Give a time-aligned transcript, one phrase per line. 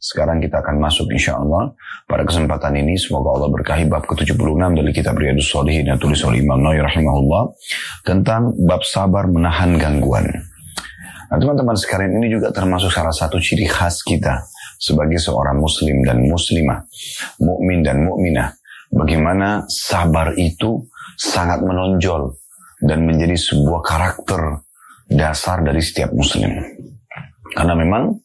[0.00, 1.76] Sekarang kita akan masuk insya Allah
[2.08, 6.40] pada kesempatan ini semoga Allah berkahi bab ke-76 dari kitab Riyadus Solihin yang tulis oleh
[6.40, 7.42] Imam Nawawi rahimahullah
[8.00, 10.24] tentang bab sabar menahan gangguan.
[11.28, 14.40] Nah teman-teman sekalian ini juga termasuk salah satu ciri khas kita
[14.80, 16.80] sebagai seorang muslim dan muslimah,
[17.44, 18.56] mukmin dan mukminah.
[18.90, 20.88] Bagaimana sabar itu
[21.20, 22.40] sangat menonjol
[22.80, 24.64] dan menjadi sebuah karakter
[25.12, 26.56] dasar dari setiap muslim.
[27.52, 28.16] Karena memang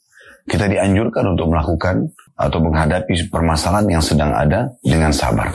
[0.45, 2.05] kita dianjurkan untuk melakukan
[2.37, 5.49] atau menghadapi permasalahan yang sedang ada dengan sabar.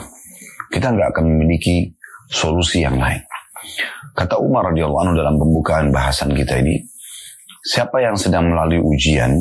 [0.71, 1.91] Kita nggak akan memiliki
[2.27, 3.19] solusi yang lain.
[4.11, 6.83] Kata Umar radhiyallahu anhu dalam pembukaan bahasan kita ini,
[7.63, 9.31] siapa yang sedang melalui ujian,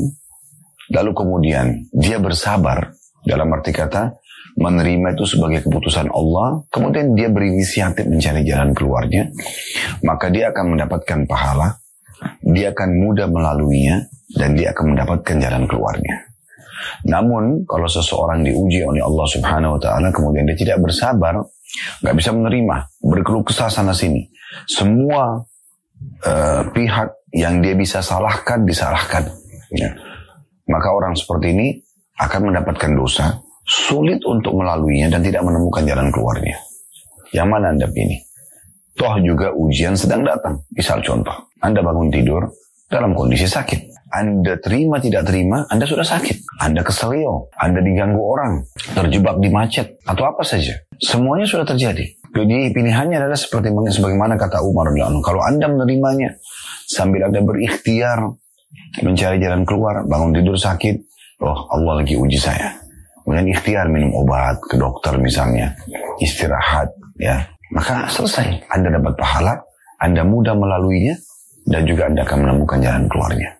[0.94, 4.16] lalu kemudian dia bersabar, dalam arti kata
[4.56, 9.30] menerima itu sebagai keputusan Allah, kemudian dia berinisiatif mencari jalan keluarnya,
[10.04, 11.78] maka dia akan mendapatkan pahala,
[12.42, 16.30] dia akan mudah melaluinya, dan dia akan mendapatkan jalan keluarnya.
[17.06, 21.36] Namun kalau seseorang diuji oleh Allah Subhanahu wa taala kemudian dia tidak bersabar,
[22.02, 24.28] nggak bisa menerima, berkeluh kesah sana sini.
[24.66, 25.38] Semua
[26.24, 29.28] uh, pihak yang dia bisa salahkan disalahkan.
[29.70, 29.94] Ya.
[30.66, 31.68] Maka orang seperti ini
[32.20, 36.58] akan mendapatkan dosa, sulit untuk melaluinya dan tidak menemukan jalan keluarnya.
[37.30, 38.29] Yang mana Anda pilih?
[39.00, 40.60] Toh juga ujian sedang datang.
[40.76, 41.32] Misal contoh,
[41.64, 42.52] Anda bangun tidur
[42.84, 44.12] dalam kondisi sakit.
[44.12, 46.60] Anda terima tidak terima, Anda sudah sakit.
[46.60, 48.60] Anda keselio, Anda diganggu orang,
[48.92, 50.76] terjebak di macet, atau apa saja.
[51.00, 52.04] Semuanya sudah terjadi.
[52.30, 54.92] Jadi pilihannya adalah seperti sebagaimana kata Umar
[55.24, 56.36] Kalau Anda menerimanya
[56.84, 58.20] sambil Anda berikhtiar
[59.00, 61.00] mencari jalan keluar, bangun tidur sakit,
[61.40, 62.76] oh Allah lagi uji saya.
[63.24, 65.72] Kemudian ikhtiar minum obat ke dokter misalnya,
[66.20, 68.66] istirahat, ya maka selesai.
[68.70, 69.62] Anda dapat pahala,
[70.02, 71.14] Anda mudah melaluinya,
[71.66, 73.50] dan juga Anda akan menemukan jalan keluarnya.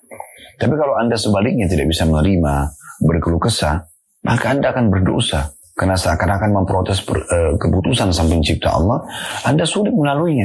[0.61, 2.69] Tapi kalau Anda sebaliknya tidak bisa menerima,
[3.00, 3.86] berkeluh kesah,
[4.27, 5.56] maka Anda akan berdosa.
[5.72, 9.00] Karena seakan-akan memprotes per, uh, keputusan sang pencipta Allah,
[9.48, 10.44] Anda sulit melaluinya.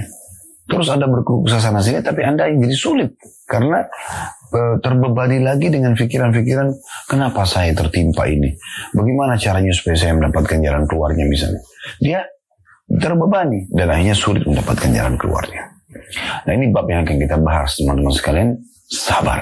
[0.65, 3.19] Terus Anda berkeluh kesah sana sini, tapi Anda jadi sulit.
[3.43, 3.83] Karena
[4.55, 6.71] uh, terbebani lagi dengan pikiran-pikiran,
[7.11, 8.55] kenapa saya tertimpa ini?
[8.95, 11.61] Bagaimana caranya supaya saya mendapatkan jalan keluarnya misalnya?
[11.99, 12.23] Dia
[12.89, 15.63] terbebani dan akhirnya sulit mendapatkan jalan keluarnya.
[16.45, 18.49] Nah ini bab yang akan kita bahas teman-teman sekalian,
[18.85, 19.41] sabar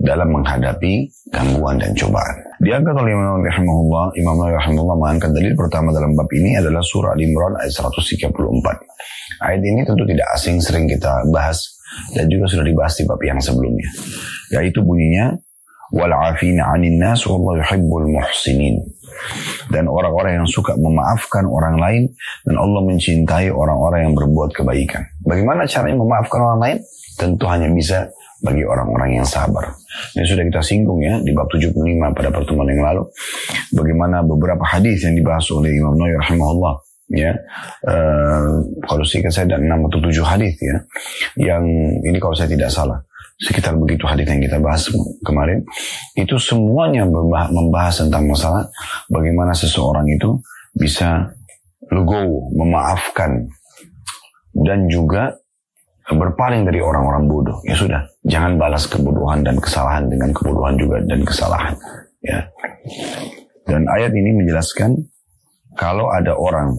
[0.00, 2.36] dalam menghadapi gangguan dan cobaan.
[2.64, 7.60] Diangkat oleh Imam rahimahullah, Imam rahimahullah mengangkat dalil pertama dalam bab ini adalah surah Al-Imran
[7.60, 8.32] ayat 134.
[9.44, 11.76] Ayat ini tentu tidak asing sering kita bahas
[12.16, 13.88] dan juga sudah dibahas di bab yang sebelumnya.
[14.56, 15.36] Yaitu bunyinya
[15.92, 18.80] wal afina 'anil nas wallahu yuhibbul muhsinin.
[19.70, 22.02] Dan orang-orang yang suka memaafkan orang lain
[22.46, 25.06] dan Allah mencintai orang-orang yang berbuat kebaikan.
[25.22, 26.78] Bagaimana caranya memaafkan orang lain?
[27.18, 28.08] Tentu hanya bisa
[28.40, 29.76] bagi orang-orang yang sabar.
[30.16, 31.76] Ini sudah kita singgung ya di bab 75
[32.16, 33.02] pada pertemuan yang lalu.
[33.76, 36.74] Bagaimana beberapa hadis yang dibahas oleh Imam Nawawi rahimahullah
[37.10, 37.34] ya
[37.90, 40.78] uh, kalau saya ada enam atau tujuh hadis ya
[41.42, 41.66] yang
[42.06, 43.02] ini kalau saya tidak salah
[43.40, 44.84] sekitar begitu hadis yang kita bahas
[45.24, 45.64] kemarin
[46.12, 47.08] itu semuanya
[47.48, 48.68] membahas tentang masalah
[49.08, 50.36] bagaimana seseorang itu
[50.76, 51.32] bisa
[51.88, 53.48] legowo memaafkan
[54.54, 55.34] dan juga
[56.10, 57.58] berpaling dari orang-orang bodoh.
[57.62, 61.74] Ya sudah, jangan balas kebodohan dan kesalahan dengan kebodohan juga dan kesalahan.
[62.20, 62.50] Ya.
[63.66, 64.98] Dan ayat ini menjelaskan
[65.78, 66.74] kalau ada orang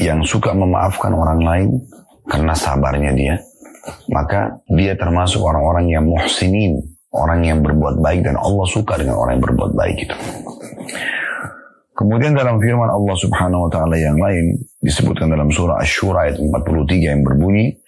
[0.00, 1.68] yang suka memaafkan orang lain
[2.24, 3.36] karena sabarnya dia,
[4.10, 6.78] maka dia termasuk orang-orang yang muhsinin,
[7.10, 10.16] orang yang berbuat baik dan Allah suka dengan orang yang berbuat baik itu.
[11.92, 17.12] Kemudian dalam firman Allah Subhanahu wa taala yang lain disebutkan dalam surah Asy-Syura ayat 43
[17.14, 17.78] yang berbunyi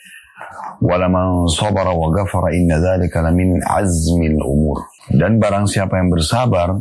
[0.85, 4.85] wa ghafara inna dzalika lamin azmil umur.
[5.09, 6.77] Dan barang siapa yang bersabar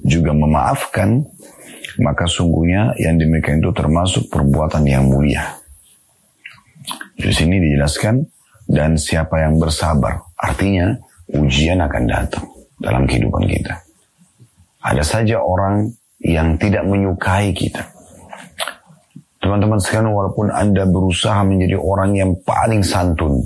[0.00, 1.22] juga memaafkan
[2.00, 5.60] maka sungguhnya yang demikian itu termasuk perbuatan yang mulia.
[7.20, 8.24] Di sini dijelaskan
[8.72, 10.96] dan siapa yang bersabar artinya
[11.28, 12.46] ujian akan datang
[12.80, 13.76] dalam kehidupan kita.
[14.82, 15.92] Ada saja orang
[16.24, 17.84] yang tidak menyukai kita.
[19.42, 23.42] Teman-teman sekalian walaupun Anda berusaha menjadi orang yang paling santun,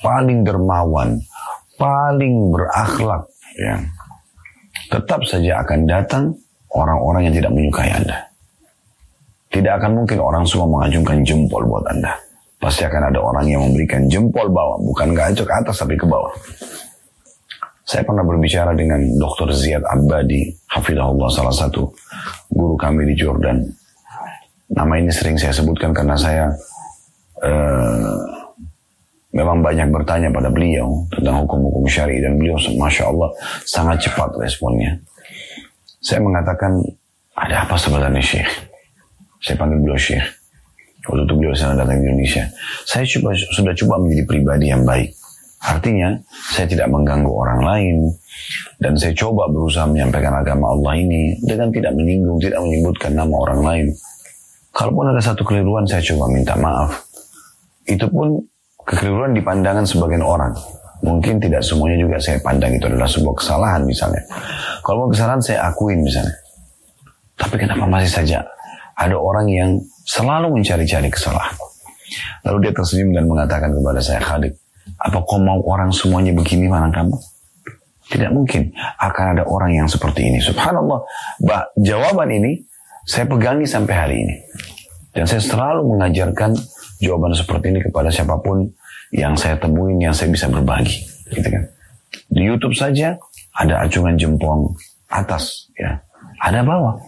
[0.00, 1.20] paling dermawan,
[1.76, 3.28] paling berakhlak,
[3.60, 3.76] ya,
[4.88, 6.24] tetap saja akan datang
[6.72, 8.18] orang-orang yang tidak menyukai Anda.
[9.52, 12.23] Tidak akan mungkin orang semua mengajungkan jempol buat Anda.
[12.64, 16.32] Pasti akan ada orang yang memberikan jempol bawah, bukan gacok ke atas tapi ke bawah.
[17.84, 19.52] Saya pernah berbicara dengan Dr.
[19.52, 21.92] Ziyad Abadi, Hafidahullah salah satu
[22.48, 23.60] guru kami di Jordan.
[24.72, 26.48] Nama ini sering saya sebutkan karena saya
[27.44, 28.16] uh,
[29.36, 33.28] memang banyak bertanya pada beliau tentang hukum-hukum syari dan beliau masya Allah
[33.68, 34.96] sangat cepat responnya.
[36.00, 36.80] Saya mengatakan,
[37.36, 38.48] ada apa sebenarnya Syekh?
[39.44, 40.43] Saya panggil beliau Syekh.
[41.04, 42.44] Waktu itu beliau datang ke Indonesia.
[42.88, 45.12] Saya coba, sudah coba menjadi pribadi yang baik.
[45.64, 46.12] Artinya,
[46.52, 47.96] saya tidak mengganggu orang lain.
[48.80, 53.60] Dan saya coba berusaha menyampaikan agama Allah ini dengan tidak menyinggung, tidak menyebutkan nama orang
[53.64, 53.86] lain.
[54.74, 57.04] Kalaupun ada satu keliruan, saya coba minta maaf.
[57.84, 58.40] Itu pun
[58.84, 60.52] kekeliruan di pandangan sebagian orang.
[61.04, 64.24] Mungkin tidak semuanya juga saya pandang itu adalah sebuah kesalahan misalnya.
[64.80, 66.32] Kalau mau kesalahan saya akuin misalnya.
[67.36, 68.40] Tapi kenapa masih saja
[68.94, 69.70] ada orang yang
[70.06, 71.54] selalu mencari-cari kesalahan.
[72.46, 74.54] Lalu dia tersenyum dan mengatakan kepada saya, Khalid,
[75.00, 77.16] apa kau mau orang semuanya begini mana kamu?
[78.04, 78.68] Tidak mungkin
[79.00, 80.38] akan ada orang yang seperti ini.
[80.38, 81.00] Subhanallah,
[81.40, 82.60] bah, jawaban ini
[83.08, 84.34] saya pegangi sampai hari ini.
[85.14, 86.52] Dan saya selalu mengajarkan
[87.00, 88.66] jawaban seperti ini kepada siapa pun
[89.14, 91.00] yang saya temuin, yang saya bisa berbagi.
[91.32, 91.64] Gitu kan.
[92.28, 93.16] Di YouTube saja
[93.54, 94.74] ada acungan jempol
[95.08, 96.02] atas, ya,
[96.42, 96.98] ada bawah.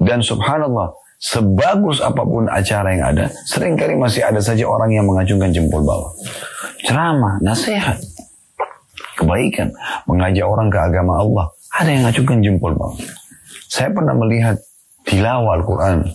[0.00, 5.04] Dan subhanallah, sebagus apa pun acara yang ada, sering kali masih ada saja orang yang
[5.04, 6.16] mengacungkan jempol bawah.
[6.80, 8.00] Ceramah, nasihat,
[9.20, 9.68] kebaikan,
[10.08, 11.46] mengajak orang ke agama Allah,
[11.76, 12.96] ada yang ngacungkan jempol bawah.
[13.68, 14.56] Saya pernah melihat
[15.04, 16.08] tilawah Al-Quran,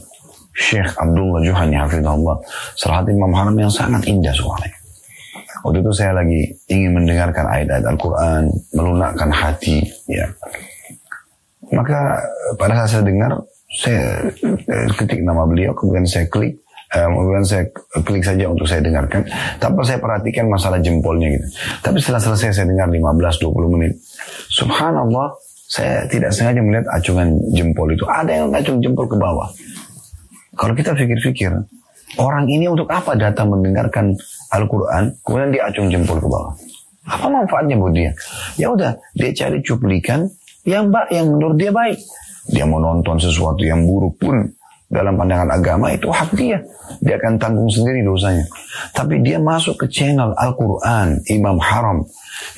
[0.57, 2.41] Syekh Abdullah Juhani Hafizahullah,
[2.73, 4.75] salah satu imam haram yang sangat indah suaranya.
[5.61, 8.43] Waktu itu saya lagi ingin mendengarkan ayat-ayat Al-Quran,
[8.73, 10.25] melunakkan hati, ya.
[11.73, 12.21] Maka
[12.57, 13.33] pada saat saya dengar,
[13.75, 16.55] saya eh, ketik nama beliau, kemudian saya klik,
[16.95, 17.63] uh, kemudian saya
[18.07, 19.27] klik saja untuk saya dengarkan,
[19.59, 21.47] tanpa saya perhatikan masalah jempolnya gitu.
[21.83, 23.93] Tapi setelah selesai saya dengar 15-20 menit,
[24.47, 25.35] subhanallah,
[25.65, 28.05] saya tidak sengaja melihat acungan jempol itu.
[28.07, 29.49] Ada yang acung jempol ke bawah.
[30.55, 31.51] Kalau kita pikir-pikir,
[32.15, 34.15] orang ini untuk apa datang mendengarkan
[34.55, 36.53] Al-Quran, kemudian dia acung jempol ke bawah?
[37.05, 38.11] Apa manfaatnya buat dia?
[38.57, 40.25] Ya udah, dia cari cuplikan
[40.65, 41.99] yang yang menurut dia baik.
[42.49, 44.37] Dia mau nonton sesuatu yang buruk pun
[44.85, 46.61] dalam pandangan agama itu hak dia.
[47.01, 48.45] Dia akan tanggung sendiri dosanya.
[48.93, 52.05] Tapi dia masuk ke channel Al-Quran, Imam Haram,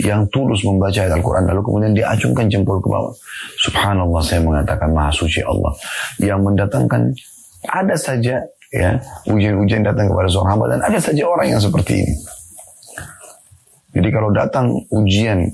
[0.04, 3.16] yang tulus membaca Al-Quran, lalu kemudian dia acungkan jempol ke bawah.
[3.63, 5.72] Subhanallah saya mengatakan maha suci Allah.
[6.19, 7.01] Yang mendatangkan,
[7.72, 9.00] ada saja ya
[9.31, 12.13] ujian-ujian datang kepada seorang hamba dan ada saja orang yang seperti ini.
[13.95, 15.48] Jadi kalau datang ujian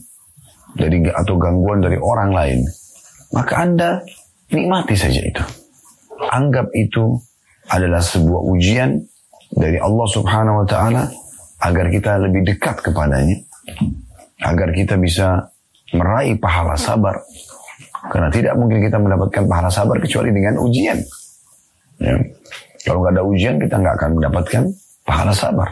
[0.74, 2.60] dari atau gangguan dari orang lain,
[3.32, 4.02] maka Anda
[4.52, 5.44] Nikmati saja itu.
[6.34, 7.16] Anggap itu
[7.72, 9.00] adalah sebuah ujian
[9.54, 11.04] dari Allah Subhanahu wa taala
[11.64, 13.40] agar kita lebih dekat kepadanya,
[14.44, 15.48] agar kita bisa
[15.96, 17.16] meraih pahala sabar.
[18.12, 21.00] Karena tidak mungkin kita mendapatkan pahala sabar kecuali dengan ujian.
[22.04, 22.20] Ya.
[22.84, 24.64] Kalau nggak ada ujian kita nggak akan mendapatkan
[25.08, 25.72] pahala sabar.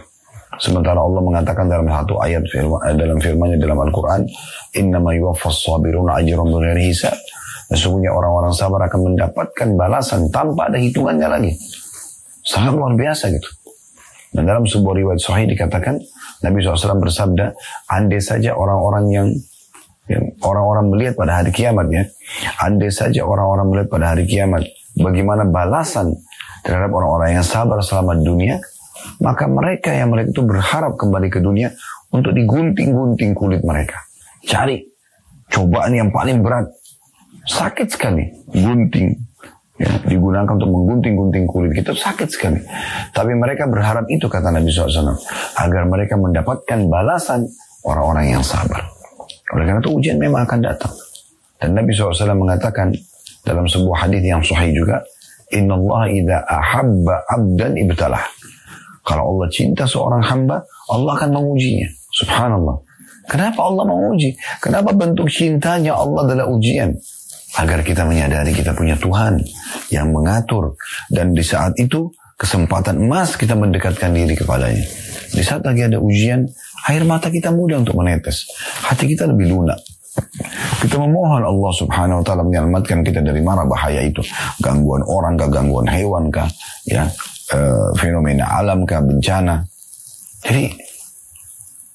[0.62, 4.22] Sementara Allah mengatakan dalam satu ayat firman, eh, dalam firman-Nya dalam Al-Quran,
[4.80, 6.48] Inna ma yuwaffas sabiruna ajram
[6.80, 7.16] hisab.
[7.72, 11.52] Sesungguhnya orang-orang sabar akan mendapatkan balasan tanpa ada hitungannya lagi.
[12.44, 13.48] Sangat luar biasa gitu.
[14.32, 16.00] Dan dalam sebuah riwayat sahih dikatakan,
[16.44, 17.56] Nabi SAW bersabda,
[17.92, 19.28] andai saja orang-orang yang
[20.44, 22.04] orang-orang melihat pada hari kiamat ya,
[22.60, 24.68] andai saja orang-orang melihat pada hari kiamat,
[25.00, 26.16] bagaimana balasan
[26.64, 28.60] terhadap orang-orang yang sabar selama dunia,
[29.24, 31.72] maka mereka yang mereka itu berharap kembali ke dunia
[32.12, 34.04] untuk digunting-gunting kulit mereka.
[34.44, 34.84] Cari
[35.48, 36.68] cobaan yang paling berat,
[37.46, 38.26] sakit sekali.
[38.52, 39.32] Gunting.
[39.82, 42.62] Ya, digunakan untuk menggunting-gunting kulit kita sakit sekali.
[43.10, 45.18] Tapi mereka berharap itu kata Nabi SAW
[45.58, 47.50] agar mereka mendapatkan balasan
[47.82, 48.86] orang-orang yang sabar.
[49.58, 50.94] Oleh karena itu ujian memang akan datang.
[51.58, 52.94] Dan Nabi SAW mengatakan
[53.42, 55.02] dalam sebuah hadis yang sahih juga
[55.52, 58.22] Inna Allah idha ahabba abdan ibtalah.
[59.02, 60.62] Kalau Allah cinta seorang hamba
[60.94, 61.90] Allah akan mengujinya.
[62.22, 62.78] Subhanallah.
[63.26, 64.36] Kenapa Allah menguji?
[64.62, 66.92] Kenapa bentuk cintanya Allah adalah ujian?
[67.60, 69.44] Agar kita menyadari kita punya Tuhan
[69.92, 70.80] yang mengatur
[71.12, 72.08] dan di saat itu
[72.40, 74.82] kesempatan emas kita mendekatkan diri kepadanya.
[75.32, 76.50] Di saat lagi ada ujian,
[76.90, 78.50] air mata kita mudah untuk menetes.
[78.82, 79.78] Hati kita lebih lunak.
[80.82, 84.20] Kita memohon Allah subhanahu wa ta'ala menyelamatkan kita dari mana bahaya itu.
[84.60, 86.50] Gangguan orang kah, gangguan hewan kah,
[86.84, 87.08] ya,
[87.48, 87.60] e,
[87.96, 89.64] fenomena alam kah, bencana.
[90.44, 90.68] Jadi,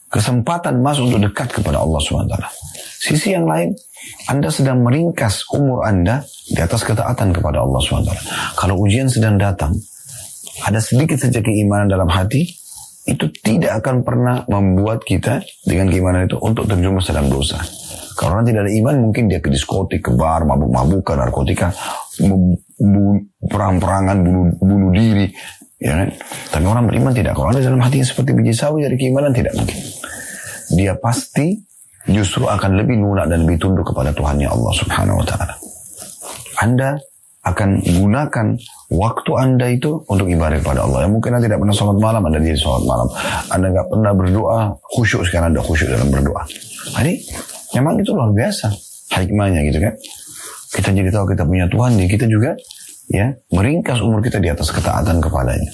[0.09, 2.49] kesempatan emas untuk dekat kepada Allah subhanahu wa ta'ala.
[2.97, 3.77] Sisi yang lain,
[4.27, 8.11] anda sedang meringkas umur Anda di atas ketaatan kepada Allah SWT.
[8.59, 9.71] Kalau ujian sedang datang,
[10.67, 12.43] ada sedikit saja keimanan dalam hati,
[13.07, 17.63] itu tidak akan pernah membuat kita dengan keimanan itu untuk terjerumus dalam dosa.
[18.19, 21.71] Kalau orang tidak ada iman, mungkin dia ke diskotik, ke bar, mabuk-mabukan, narkotika,
[23.47, 25.31] perang-perangan, bunuh, bunuh diri.
[25.79, 26.09] Ya kan?
[26.51, 27.39] Tapi orang beriman tidak.
[27.39, 29.79] Kalau ada dalam hatinya seperti biji sawi dari keimanan, tidak mungkin.
[30.75, 31.63] Dia pasti
[32.11, 35.55] justru akan lebih lunak dan lebih tunduk kepada Tuhannya Allah Subhanahu wa taala.
[36.63, 36.97] Anda
[37.47, 38.47] akan gunakan
[38.91, 41.07] waktu Anda itu untuk ibadah kepada Allah.
[41.07, 43.09] Yang mungkin Anda tidak pernah sholat malam, Anda jadi sholat malam.
[43.55, 44.61] Anda nggak pernah berdoa,
[44.99, 46.43] khusyuk sekarang Anda khusyuk dalam berdoa.
[46.99, 47.13] Jadi,
[47.79, 48.67] memang itu luar biasa
[49.15, 49.95] hikmahnya gitu kan.
[50.75, 52.59] Kita jadi tahu kita punya Tuhan, ya kita juga
[53.07, 55.71] ya meringkas umur kita di atas ketaatan kepadanya.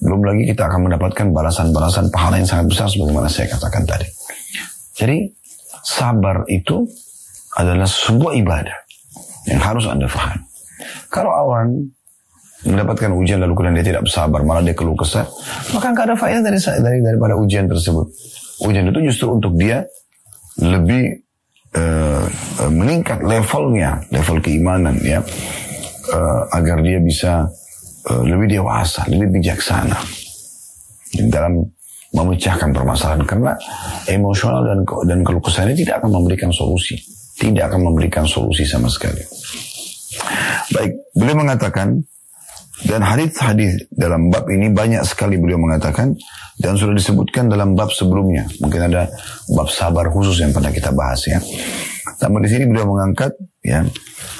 [0.00, 4.08] Belum lagi kita akan mendapatkan balasan-balasan pahala yang sangat besar sebagaimana saya katakan tadi.
[5.00, 5.32] Jadi
[5.80, 6.84] sabar itu
[7.56, 8.76] adalah sebuah ibadah
[9.48, 10.44] yang harus Anda faham.
[11.08, 11.88] Kalau awan
[12.68, 15.24] mendapatkan ujian lalu kemudian dia tidak bersabar, malah dia keluh kesah,
[15.72, 18.06] maka nggak ada faedah dari, dari daripada ujian tersebut.
[18.68, 19.80] Ujian itu justru untuk dia
[20.60, 21.24] lebih
[21.72, 22.24] uh,
[22.68, 25.24] meningkat levelnya, level keimanan ya,
[26.12, 27.48] uh, agar dia bisa
[28.12, 29.96] uh, lebih dewasa, lebih bijaksana
[31.32, 31.64] dalam
[32.10, 33.52] memecahkan permasalahan karena
[34.10, 36.98] emosional dan dan keluh kesah ini tidak akan memberikan solusi,
[37.38, 39.22] tidak akan memberikan solusi sama sekali.
[40.74, 42.02] Baik, beliau mengatakan
[42.86, 46.16] dan hadis-hadis dalam bab ini banyak sekali beliau mengatakan
[46.58, 48.48] dan sudah disebutkan dalam bab sebelumnya.
[48.58, 49.06] Mungkin ada
[49.52, 51.38] bab sabar khusus yang pernah kita bahas ya.
[52.24, 53.84] Namun di sini beliau mengangkat ya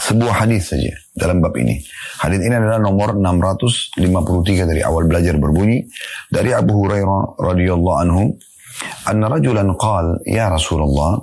[0.00, 1.76] sebuah hadis saja dalam bab ini.
[2.24, 5.84] Hadis ini adalah nomor 653 dari awal belajar berbunyi
[6.32, 8.22] dari Abu Hurairah radhiyallahu anhu
[9.04, 11.20] anna rajulan qal ya Rasulullah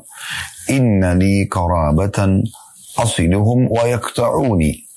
[0.69, 2.45] inna li qarabatan
[3.01, 4.87] asiluhum wa yaqta'uni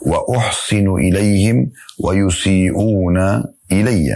[0.00, 3.18] وأحسن إليهم ويسيئون
[3.72, 4.08] إلي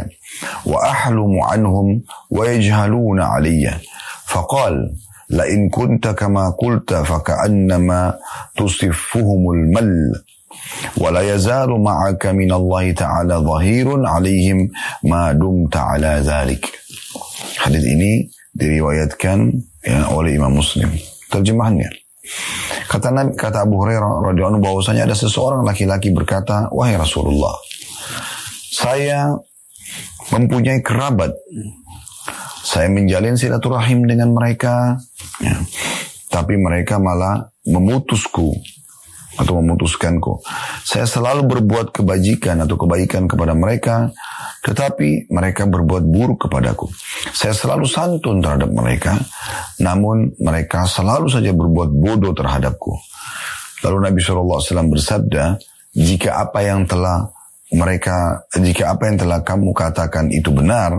[0.67, 3.75] وأحلم عنهم ويجهلون علي
[4.25, 4.97] فقال
[5.31, 8.19] لئن كنت كما قلت فكأنما
[8.57, 10.13] تصفهم المل
[10.98, 14.60] ولا يزال معك من الله تعالى ظهير عليهم
[15.04, 16.66] ما دمت على ذلك
[17.60, 18.24] Hadis ini
[18.56, 19.52] diriwayatkan
[19.84, 20.88] ya, oleh Imam Muslim.
[21.28, 21.92] Terjemahannya.
[22.88, 27.52] Kata Nabi, kata Abu Hurairah radhiyallahu anhu bahwasanya ada seseorang laki-laki berkata, "Wahai Rasulullah,
[28.72, 29.36] saya
[30.32, 31.36] mempunyai kerabat.
[32.64, 34.96] Saya menjalin silaturahim dengan mereka,
[35.42, 35.58] ya.
[36.30, 38.54] tapi mereka malah memutusku
[39.35, 40.41] atau memutuskanku.
[40.87, 44.15] Saya selalu berbuat kebajikan atau kebaikan kepada mereka,
[44.63, 46.87] tetapi mereka berbuat buruk kepadaku.
[47.35, 49.19] Saya selalu santun terhadap mereka,
[49.83, 52.95] namun mereka selalu saja berbuat bodoh terhadapku.
[53.83, 55.59] Lalu Nabi SAW bersabda,
[55.93, 57.34] jika apa yang telah
[57.75, 60.95] mereka jika apa yang telah kamu katakan itu benar,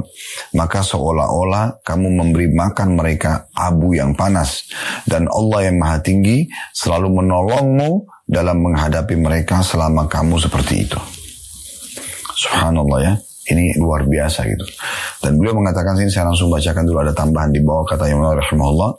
[0.51, 4.67] maka seolah-olah kamu memberi makan mereka abu yang panas.
[5.07, 10.99] Dan Allah yang maha tinggi selalu menolongmu dalam menghadapi mereka selama kamu seperti itu.
[12.35, 13.13] Subhanallah ya.
[13.45, 14.65] Ini luar biasa gitu.
[15.21, 18.41] Dan beliau mengatakan sini saya langsung bacakan dulu ada tambahan di bawah kata Imam Nawawi
[18.41, 18.91] rahimahullah.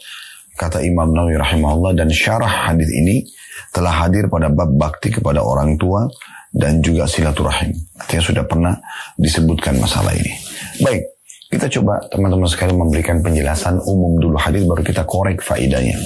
[0.55, 3.27] Kata Imam Nawawi rahimahullah dan syarah hadis ini
[3.75, 6.07] telah hadir pada bab bakti kepada orang tua
[6.57, 7.77] dan juga silaturahim.
[8.01, 8.75] Artinya sudah pernah
[9.21, 10.33] disebutkan masalah ini.
[10.81, 11.03] Baik,
[11.53, 15.97] kita coba teman-teman sekali memberikan penjelasan umum dulu hadis baru kita korek faidahnya.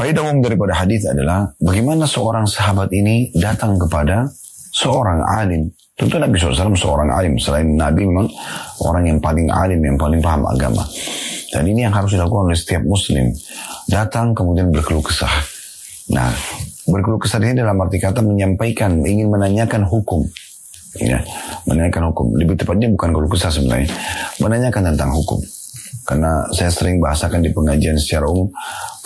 [0.00, 4.24] Faidah umum daripada hadis adalah bagaimana seorang sahabat ini datang kepada
[4.72, 5.68] seorang alim
[6.00, 7.36] Tentu Nabi SAW seorang alim.
[7.36, 8.24] Selain Nabi memang
[8.80, 10.80] orang yang paling alim, yang paling paham agama.
[11.52, 13.28] Dan ini yang harus dilakukan oleh setiap muslim.
[13.84, 15.28] Datang kemudian berkeluh kesah.
[16.16, 16.32] Nah,
[16.90, 20.26] berkeluh kesah ini dalam arti kata menyampaikan, ingin menanyakan hukum.
[20.98, 21.22] Ya,
[21.70, 22.34] menanyakan hukum.
[22.34, 23.88] Lebih tepatnya bukan keluh kesah sebenarnya.
[24.42, 25.38] Menanyakan tentang hukum.
[26.02, 28.50] Karena saya sering bahasakan di pengajian secara umum,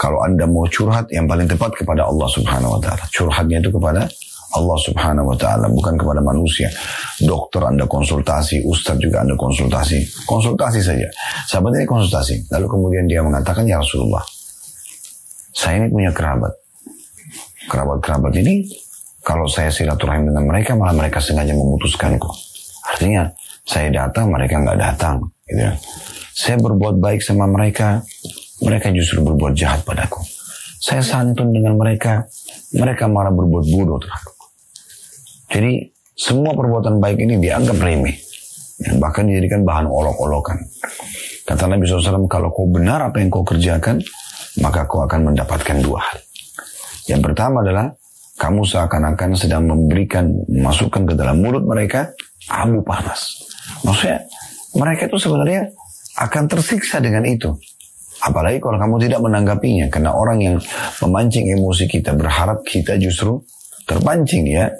[0.00, 3.04] kalau Anda mau curhat, yang paling tepat kepada Allah Subhanahu wa Ta'ala.
[3.12, 4.08] Curhatnya itu kepada
[4.54, 6.70] Allah subhanahu wa ta'ala, bukan kepada manusia.
[7.18, 9.98] Dokter Anda konsultasi, ustadz juga Anda konsultasi.
[10.30, 11.10] Konsultasi saja.
[11.50, 12.46] Sahabat ini konsultasi.
[12.54, 14.22] Lalu kemudian dia mengatakan, Ya Rasulullah,
[15.50, 16.54] saya ini punya kerabat.
[17.70, 18.68] Kerabat-kerabat ini,
[19.24, 22.28] kalau saya silaturahim dengan mereka, malah mereka sengaja memutuskanku.
[22.94, 23.30] Artinya,
[23.64, 25.24] saya datang, mereka nggak datang.
[25.48, 25.60] Gitu.
[25.64, 25.72] Ya.
[26.34, 28.04] Saya berbuat baik sama mereka,
[28.60, 30.20] mereka justru berbuat jahat padaku.
[30.82, 32.28] Saya santun dengan mereka,
[32.76, 34.34] mereka malah berbuat bodoh terhadap
[35.54, 35.86] jadi
[36.18, 38.18] semua perbuatan baik ini dianggap remeh.
[38.82, 40.58] Ya, bahkan dijadikan bahan olok-olokan.
[41.46, 44.02] Kata Nabi SAW, kalau kau benar apa yang kau kerjakan,
[44.58, 46.18] maka kau akan mendapatkan dua hal.
[47.08, 47.92] Yang pertama adalah,
[48.34, 52.10] kamu seakan-akan sedang memberikan, masukkan ke dalam mulut mereka,
[52.50, 53.46] abu panas.
[53.86, 54.26] Maksudnya,
[54.74, 55.70] mereka itu sebenarnya
[56.18, 57.54] akan tersiksa dengan itu.
[58.24, 59.86] Apalagi kalau kamu tidak menanggapinya.
[59.92, 60.56] Karena orang yang
[61.04, 63.38] memancing emosi kita, berharap kita justru
[63.84, 64.72] terpancing ya.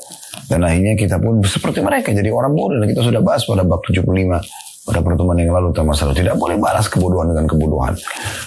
[0.48, 2.80] Dan akhirnya kita pun seperti mereka jadi orang bodoh.
[2.80, 4.04] Dan kita sudah bahas pada bab 75
[4.84, 7.96] pada pertemuan yang lalu tentang masalah tidak boleh balas kebodohan dengan kebodohan.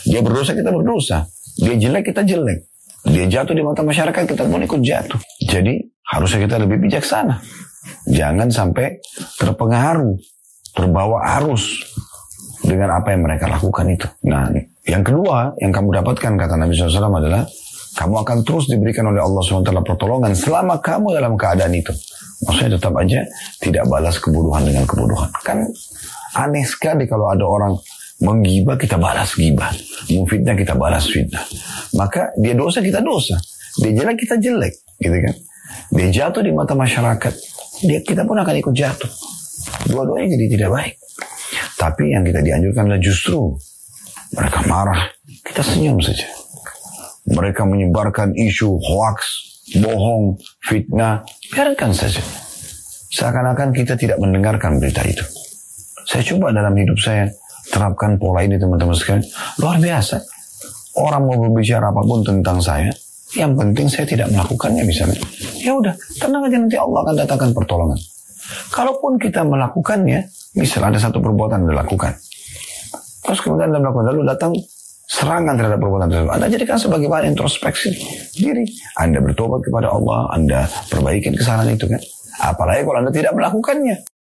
[0.06, 1.26] Dia berdosa kita berdosa.
[1.58, 2.77] Dia jelek kita jelek.
[3.08, 5.20] Dia jatuh di mata masyarakat, kita pun ikut jatuh.
[5.48, 5.80] Jadi
[6.12, 7.40] harusnya kita lebih bijaksana.
[8.08, 9.00] Jangan sampai
[9.40, 10.16] terpengaruh,
[10.76, 11.88] terbawa arus
[12.64, 14.08] dengan apa yang mereka lakukan itu.
[14.28, 14.52] Nah,
[14.84, 17.48] yang kedua yang kamu dapatkan kata Nabi SAW adalah
[17.98, 21.90] kamu akan terus diberikan oleh Allah SWT pertolongan selama kamu dalam keadaan itu.
[22.46, 23.26] Maksudnya tetap aja
[23.58, 25.32] tidak balas kebodohan dengan kebodohan.
[25.42, 25.66] Kan
[26.38, 27.74] aneh sekali kalau ada orang
[28.22, 29.70] menggibah kita balas gibah.
[30.10, 31.46] Memfitnah kita balas fitnah.
[31.94, 33.38] Maka dia dosa kita dosa.
[33.78, 34.74] Dia jelek kita jelek.
[34.98, 35.36] Gitu kan.
[35.94, 37.34] Dia jatuh di mata masyarakat.
[37.86, 39.12] Dia, kita pun akan ikut jatuh.
[39.86, 40.96] Dua-duanya jadi tidak baik.
[41.78, 43.54] Tapi yang kita dianjurkan adalah justru
[44.34, 45.02] mereka marah.
[45.46, 46.26] Kita senyum saja.
[47.28, 49.18] Mereka menyebarkan isu hoax,
[49.78, 51.22] bohong, fitnah.
[51.54, 52.24] Biarkan saja.
[53.14, 55.24] Seakan-akan kita tidak mendengarkan berita itu.
[56.08, 57.28] Saya coba dalam hidup saya
[57.72, 59.24] terapkan pola ini teman-teman sekalian.
[59.60, 60.18] Luar biasa.
[60.98, 62.90] Orang mau berbicara apa pun tentang saya,
[63.38, 65.22] yang penting saya tidak melakukannya misalnya.
[65.62, 68.00] Ya udah, tenang aja nanti Allah akan datangkan pertolongan.
[68.74, 70.26] Kalaupun kita melakukannya,
[70.58, 72.18] misal ada satu perbuatan dilakukan.
[73.28, 74.52] Terus kemudian Anda melakukan, lalu datang
[75.08, 76.32] serangan terhadap perbuatan tersebut.
[76.34, 77.90] Anda jadikan sebagai bahan introspeksi
[78.34, 78.66] diri.
[78.98, 82.00] Anda bertobat kepada Allah, Anda perbaikin kesalahan itu kan.
[82.42, 84.17] Apalagi kalau Anda tidak melakukannya.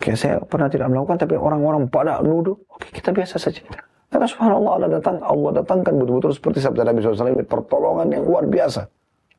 [0.00, 2.56] Oke, saya pernah tidak melakukan, tapi orang-orang pada nuduh.
[2.72, 3.60] Oke, kita biasa saja.
[4.08, 8.88] Karena subhanallah Allah datang, Allah datangkan betul-betul seperti sabda Nabi SAW, pertolongan yang luar biasa.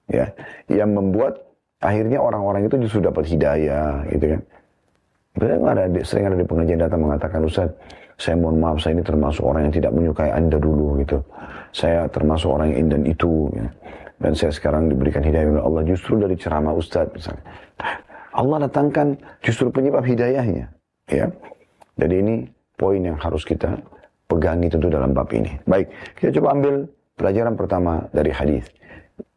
[0.05, 0.29] Ya,
[0.69, 1.41] yang membuat
[1.81, 4.41] akhirnya orang-orang itu justru dapat hidayah, gitu kan.
[5.33, 7.73] Betul ada, sering ada di pengajian datang mengatakan, Ustaz,
[8.21, 11.17] saya mohon maaf, saya ini termasuk orang yang tidak menyukai Anda dulu, gitu.
[11.73, 13.65] Saya termasuk orang yang indan itu, ya.
[14.21, 17.41] Dan saya sekarang diberikan hidayah oleh Allah justru dari ceramah Ustaz, misalnya.
[18.31, 20.71] Allah datangkan justru penyebab hidayahnya.
[21.11, 21.27] Ya.
[21.99, 22.35] Jadi ini
[22.79, 23.75] poin yang harus kita
[24.31, 25.51] pegangi tentu dalam bab ini.
[25.67, 26.73] Baik, kita coba ambil
[27.19, 28.65] pelajaran pertama dari hadis,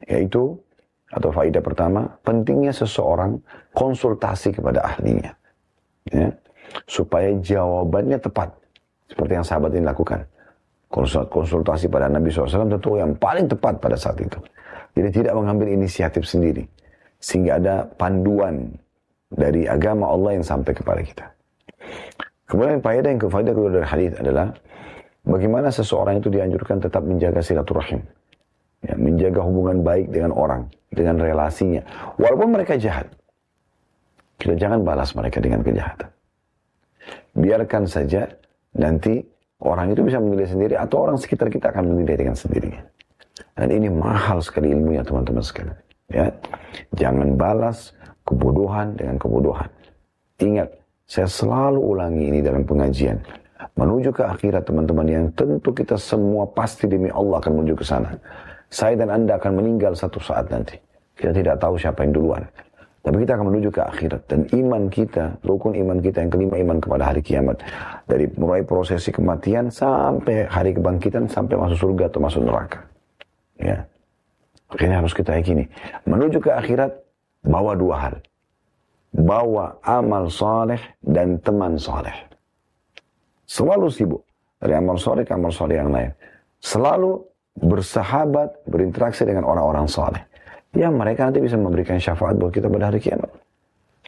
[0.07, 0.55] yaitu
[1.11, 3.39] atau faedah pertama, pentingnya seseorang
[3.75, 5.35] konsultasi kepada ahlinya.
[6.11, 6.31] Ya,
[6.87, 8.51] supaya jawabannya tepat.
[9.11, 10.21] Seperti yang sahabat ini lakukan.
[11.31, 14.39] Konsultasi pada Nabi SAW tentu yang paling tepat pada saat itu.
[14.95, 16.63] Jadi tidak mengambil inisiatif sendiri.
[17.19, 18.75] Sehingga ada panduan
[19.31, 21.27] dari agama Allah yang sampai kepada kita.
[22.45, 24.53] Kemudian faedah yang kefaedah kedua dari hadis adalah
[25.25, 28.05] bagaimana seseorang itu dianjurkan tetap menjaga silaturahim.
[28.85, 31.81] Ya, menjaga hubungan baik dengan orang, dengan relasinya.
[32.21, 33.09] Walaupun mereka jahat.
[34.37, 36.11] Kita jangan balas mereka dengan kejahatan.
[37.33, 38.29] Biarkan saja
[38.77, 39.25] nanti
[39.65, 42.85] orang itu bisa memilih sendiri atau orang sekitar kita akan memilih dengan sendirinya.
[43.57, 45.79] Dan ini mahal sekali ilmunya teman-teman sekalian.
[46.13, 46.29] Ya,
[46.93, 49.69] jangan balas kebodohan dengan kebodohan.
[50.41, 50.69] Ingat,
[51.05, 53.21] saya selalu ulangi ini dalam pengajian.
[53.77, 58.13] Menuju ke akhirat teman-teman yang tentu kita semua pasti demi Allah akan menuju ke sana.
[58.69, 60.75] Saya dan Anda akan meninggal satu saat nanti.
[61.15, 62.43] Kita tidak tahu siapa yang duluan.
[63.05, 64.23] Tapi kita akan menuju ke akhirat.
[64.25, 67.61] Dan iman kita, rukun iman kita yang kelima iman kepada hari kiamat.
[68.09, 72.81] Dari mulai prosesi kematian sampai hari kebangkitan sampai masuk surga atau masuk neraka.
[73.61, 73.85] Ya.
[74.75, 75.69] Ini harus kita yakini.
[76.09, 77.04] Menuju ke akhirat
[77.45, 78.15] bawa dua hal.
[79.15, 82.17] Bawa amal soleh dan teman soleh.
[83.47, 84.23] Selalu sibuk.
[84.59, 86.11] Dari amal soleh ke amal soleh yang lain.
[86.59, 87.21] Selalu
[87.61, 90.19] bersahabat, berinteraksi dengan orang-orang soleh.
[90.75, 93.31] Yang mereka nanti bisa memberikan syafaat buat kita pada hari kiamat.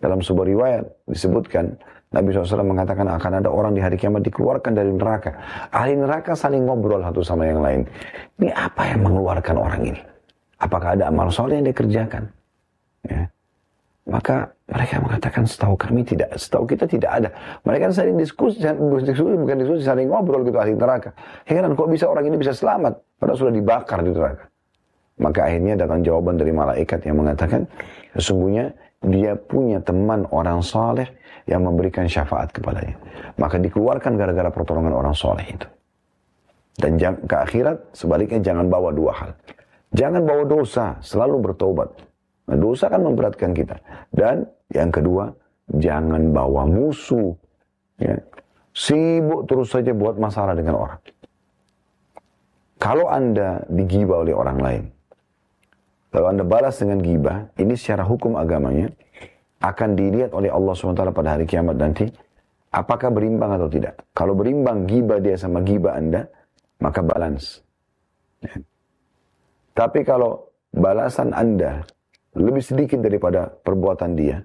[0.02, 1.78] Dalam sebuah riwayat disebutkan,
[2.10, 5.36] Nabi SAW mengatakan akan ada orang di hari kiamat dikeluarkan dari neraka.
[5.70, 7.86] Ahli neraka saling ngobrol satu sama yang lain.
[8.40, 10.00] Ini apa yang mengeluarkan orang ini?
[10.58, 12.24] Apakah ada amal soleh yang dikerjakan?
[13.06, 13.30] Ya.
[14.06, 17.28] Maka mereka mengatakan setahu kami tidak, setahu kita tidak ada.
[17.66, 18.62] Mereka saling diskusi,
[19.02, 21.10] diskusi bukan diskusi, saling ngobrol gitu ahli neraka.
[21.42, 24.46] Heran kok bisa orang ini bisa selamat, padahal sudah dibakar di neraka.
[25.18, 27.66] Maka akhirnya datang jawaban dari malaikat yang mengatakan,
[28.14, 28.70] sesungguhnya
[29.02, 31.10] dia punya teman orang soleh
[31.50, 32.94] yang memberikan syafaat kepadanya.
[33.42, 35.66] Maka dikeluarkan gara-gara pertolongan orang soleh itu.
[36.78, 39.30] Dan ke akhirat, sebaliknya jangan bawa dua hal.
[39.96, 41.88] Jangan bawa dosa, selalu bertobat.
[42.46, 43.76] Nah, dosa kan memberatkan kita.
[44.14, 45.34] Dan yang kedua,
[45.74, 47.34] jangan bawa musuh.
[47.98, 48.22] Ya.
[48.76, 51.00] Sibuk terus saja buat masalah dengan orang.
[52.76, 54.84] Kalau Anda digibah oleh orang lain,
[56.12, 58.92] kalau Anda balas dengan gibah, ini secara hukum agamanya,
[59.64, 62.04] akan dilihat oleh Allah SWT pada hari kiamat nanti,
[62.68, 64.04] apakah berimbang atau tidak.
[64.12, 66.28] Kalau berimbang gibah dia sama gibah Anda,
[66.84, 67.64] maka balance.
[68.44, 68.60] Ya.
[69.72, 71.84] Tapi kalau balasan Anda
[72.36, 74.44] lebih sedikit daripada perbuatan dia,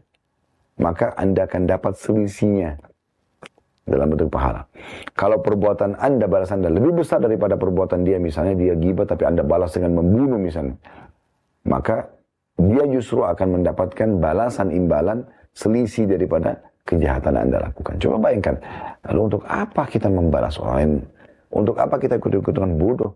[0.79, 2.79] maka Anda akan dapat selisihnya.
[3.81, 4.63] dalam bentuk pahala.
[5.17, 9.41] Kalau perbuatan Anda balasan Anda lebih besar daripada perbuatan dia, misalnya dia gibah tapi Anda
[9.41, 10.77] balas dengan membunuh misalnya,
[11.67, 12.07] maka
[12.55, 17.97] dia justru akan mendapatkan balasan imbalan selisih daripada kejahatan Anda lakukan.
[17.97, 18.55] Coba bayangkan,
[19.09, 20.91] lalu untuk apa kita membalas orang lain?
[21.51, 23.11] Untuk apa kita ikut-ikutan bodoh?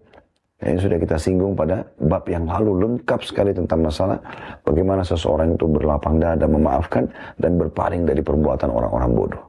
[0.64, 4.16] Yang sudah kita singgung pada bab yang lalu lengkap sekali tentang masalah
[4.64, 9.44] bagaimana seseorang itu berlapang dada memaafkan dan berpaling dari perbuatan orang-orang bodoh.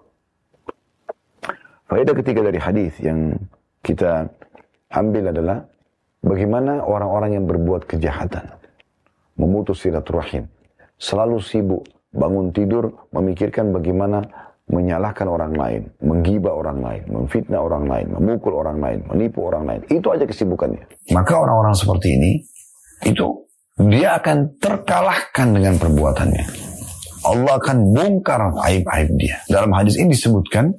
[1.86, 3.38] Faedah ketiga dari hadis yang
[3.86, 4.26] kita
[4.90, 5.62] ambil adalah
[6.26, 8.50] bagaimana orang-orang yang berbuat kejahatan,
[9.38, 10.50] memutus silaturahim,
[10.98, 14.26] selalu sibuk bangun tidur memikirkan bagaimana
[14.66, 19.80] menyalahkan orang lain, menggibah orang lain, memfitnah orang lain, memukul orang lain, menipu orang lain.
[19.86, 20.82] Itu aja kesibukannya.
[21.14, 22.32] Maka orang-orang seperti ini,
[23.06, 23.46] itu
[23.78, 26.44] dia akan terkalahkan dengan perbuatannya.
[27.26, 29.38] Allah akan bongkar aib-aib dia.
[29.46, 30.74] Dalam hadis ini disebutkan,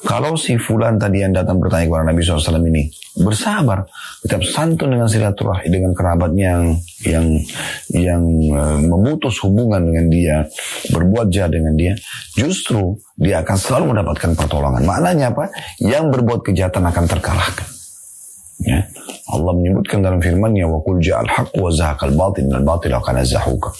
[0.00, 2.88] kalau si fulan tadi yang datang bertanya kepada Nabi SAW ini
[3.20, 3.84] bersabar,
[4.24, 6.64] tetap santun dengan silaturahmi dengan kerabatnya yang
[7.04, 7.26] yang
[7.92, 8.22] yang
[8.56, 10.36] uh, memutus hubungan dengan dia,
[10.88, 11.92] berbuat jahat dengan dia,
[12.32, 14.88] justru dia akan selalu mendapatkan pertolongan.
[14.88, 15.52] Maknanya apa?
[15.84, 17.68] Yang berbuat kejahatan akan terkalahkan.
[18.64, 18.88] Ya.
[19.30, 23.70] Allah menyebutkan dalam firman-Nya wa qul ja'al haqq wa zahaqal batil dan batil akan zahuka.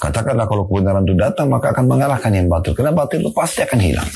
[0.00, 2.72] Katakanlah kalau kebenaran itu datang maka akan mengalahkan yang batil.
[2.74, 4.08] Karena batil itu pasti akan hilang.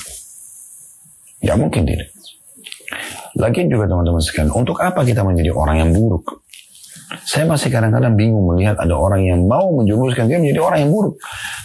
[1.41, 2.09] Ya mungkin tidak.
[3.37, 6.41] Lagian juga teman-teman sekalian, untuk apa kita menjadi orang yang buruk?
[7.23, 11.15] Saya masih kadang-kadang bingung melihat ada orang yang mau menjumuskan dia menjadi orang yang buruk.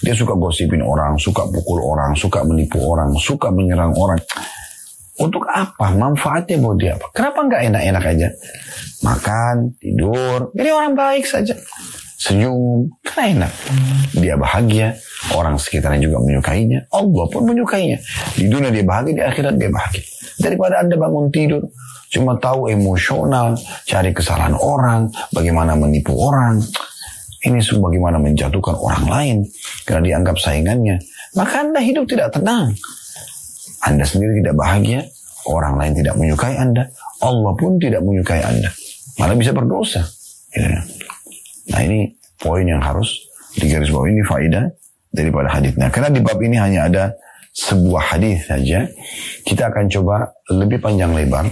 [0.04, 4.20] Dia suka gosipin orang, suka pukul orang, suka menipu orang, suka menyerang orang.
[5.18, 5.94] Untuk apa?
[5.96, 7.10] Manfaatnya buat dia apa?
[7.14, 8.28] Kenapa nggak enak-enak aja?
[9.02, 11.58] Makan, tidur, jadi orang baik saja.
[12.22, 13.52] Senyum, karena enak.
[14.14, 14.94] Dia bahagia,
[15.34, 16.86] orang sekitarnya juga menyukainya.
[16.94, 17.98] Allah pun menyukainya.
[18.38, 20.06] Di dunia dia bahagia, di akhirat dia bahagia.
[20.38, 21.66] Daripada Anda bangun tidur,
[22.14, 23.58] cuma tahu emosional,
[23.90, 26.62] cari kesalahan orang, bagaimana menipu orang.
[27.42, 29.38] Ini semua bagaimana menjatuhkan orang lain
[29.90, 31.02] karena dianggap saingannya.
[31.34, 32.78] Maka Anda hidup tidak tenang.
[33.82, 35.10] Anda sendiri tidak bahagia,
[35.50, 36.86] orang lain tidak menyukai Anda,
[37.18, 38.70] Allah pun tidak menyukai Anda.
[39.18, 40.06] Malah bisa berdosa.
[40.54, 40.86] Ya.
[41.72, 44.66] Nah ini poin yang harus digarisbawahi ini faedah
[45.12, 45.88] daripada hadisnya.
[45.92, 47.04] Karena di bab ini hanya ada
[47.52, 48.88] sebuah hadis saja,
[49.44, 51.44] kita akan coba lebih panjang lebar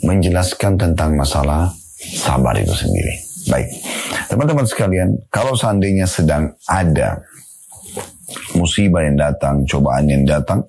[0.00, 1.68] menjelaskan tentang masalah
[2.00, 3.14] sabar itu sendiri.
[3.44, 3.68] Baik,
[4.32, 7.20] teman-teman sekalian, kalau seandainya sedang ada
[8.56, 10.64] musibah yang datang, cobaan yang datang,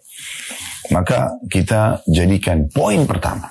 [0.91, 3.47] maka kita jadikan poin pertama.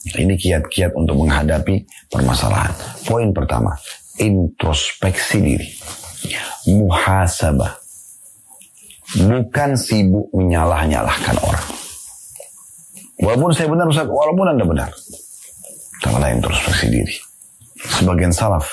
[0.00, 2.72] Ini kiat-kiat untuk menghadapi permasalahan.
[3.04, 3.76] Poin pertama,
[4.20, 5.68] introspeksi diri.
[6.68, 7.72] Muhasabah
[9.16, 11.66] bukan sibuk menyalah-nyalahkan orang.
[13.20, 14.90] Walaupun saya benar Ustaz, walaupun Anda benar.
[16.00, 17.16] Tanganlah introspeksi diri.
[17.80, 18.64] Sebagian salaf,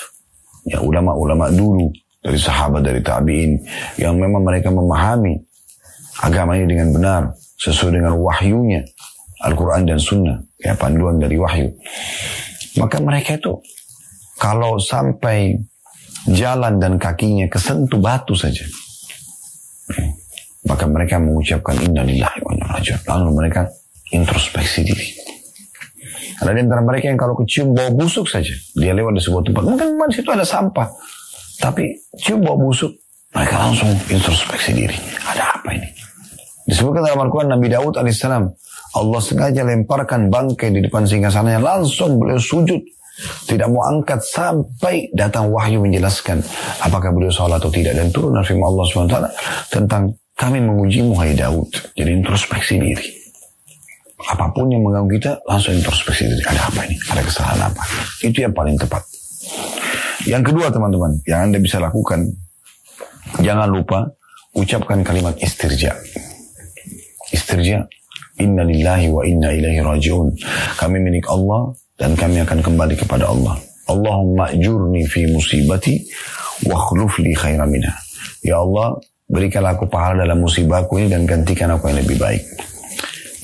[0.64, 1.92] ya ulama-ulama dulu,
[2.24, 3.60] dari sahabat, dari tabi'in,
[4.00, 5.36] yang memang mereka memahami
[6.24, 7.22] agama ini dengan benar,
[7.60, 8.80] sesuai dengan wahyunya,
[9.44, 11.68] Al-Quran dan Sunnah, ya panduan dari wahyu.
[12.80, 13.52] Maka mereka itu,
[14.38, 15.58] kalau sampai
[16.30, 18.62] jalan dan kakinya kesentuh batu saja,
[20.64, 23.66] maka mereka mengucapkan innalillahi wa inna Lalu mereka
[24.14, 25.08] introspeksi diri.
[26.38, 29.62] Ada di antara mereka yang kalau kecium bau busuk saja, dia lewat di sebuah tempat,
[29.66, 30.86] mungkin di situ ada sampah,
[31.58, 32.94] tapi cium bau busuk,
[33.34, 34.94] mereka langsung introspeksi diri.
[35.26, 35.88] Ada apa ini?
[36.68, 38.44] Disebutkan dalam Al-Quran Nabi Daud alaihissalam,
[38.94, 42.80] Allah sengaja lemparkan bangkai di depan singgasananya, langsung beliau sujud.
[43.18, 46.38] Tidak mau angkat sampai datang wahyu menjelaskan
[46.82, 47.98] apakah beliau sholat atau tidak.
[47.98, 49.16] Dan turun firman Allah SWT
[49.74, 51.66] tentang kami mengujimu hai Daud.
[51.98, 53.08] Jadi introspeksi diri.
[54.18, 56.42] Apa pun yang mengganggu kita, langsung introspeksi diri.
[56.46, 56.96] Ada apa ini?
[57.10, 57.82] Ada kesalahan apa?
[58.22, 59.02] Itu yang paling tepat.
[60.26, 62.26] Yang kedua teman-teman, yang Anda bisa lakukan,
[63.42, 64.06] jangan lupa
[64.54, 65.94] ucapkan kalimat istirja.
[67.30, 67.86] Istirja,
[68.42, 70.34] inna lillahi wa inna ilaihi rajiun.
[70.78, 73.58] Kami milik Allah dan kami akan kembali kepada Allah.
[73.90, 75.98] Allahumma ajurni fi musibati
[76.64, 77.92] wa khulufli khaira minha.
[78.40, 78.96] Ya Allah,
[79.28, 82.40] Berikanlah aku pahala dalam musibahku ini dan gantikan aku yang lebih baik.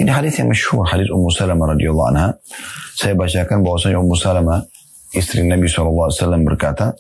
[0.00, 2.28] Ini hadis yang masyhur, hadis Ummu Salamah radhiyallahu anha.
[2.96, 4.64] Saya bacakan bahwasanya Ummu Salamah,
[5.12, 6.08] istri Nabi SAW
[6.40, 6.96] berkata,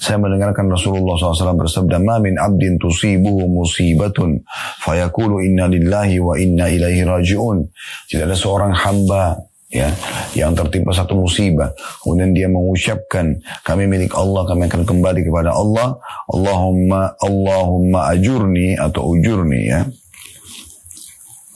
[0.00, 4.40] saya mendengarkan Rasulullah SAW bersabda, "Ma min abdin tusibuhu musibatun,
[4.80, 7.68] fayakulu inna lillahi wa inna ilaihi raji'un."
[8.08, 9.36] Tidak ada seorang hamba
[9.70, 9.94] ya
[10.34, 11.70] yang tertimpa satu musibah
[12.02, 15.94] kemudian dia mengucapkan kami milik Allah kami akan kembali kepada Allah
[16.26, 19.86] Allahumma Allahumma ajurni atau ujurni ya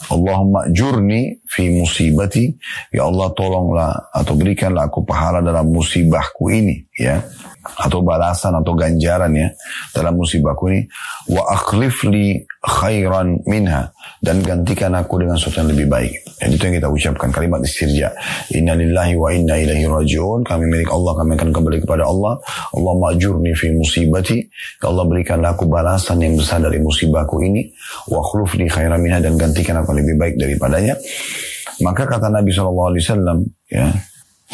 [0.05, 2.53] Allahumma jurni fi musibati.
[2.92, 6.85] Ya Allah tolonglah atau berikanlah aku pahala dalam musibahku ini.
[6.92, 7.24] Ya
[7.64, 9.48] atau balasan atau ganjaran ya
[9.96, 10.85] dalam musibahku ini
[11.33, 13.92] wa akhlif li khairan minha
[14.24, 16.12] dan gantikan aku dengan sesuatu yang lebih baik.
[16.40, 18.09] Dan itu yang kita ucapkan kalimat istirja.
[18.57, 20.40] Innalillahi wa inna ilaihi rajiun.
[20.44, 22.40] Kami milik Allah kami akan kembali kepada Allah.
[22.72, 24.40] Allah majurni fi musibati.
[24.81, 27.68] Ya Allah berikanlah aku balasan yang besar dari musibahku ini.
[28.09, 30.96] Wa akhlif li khairan minha dan gantikan aku lebih baik daripadanya.
[31.85, 32.96] Maka kata Nabi SAW
[33.68, 33.92] ya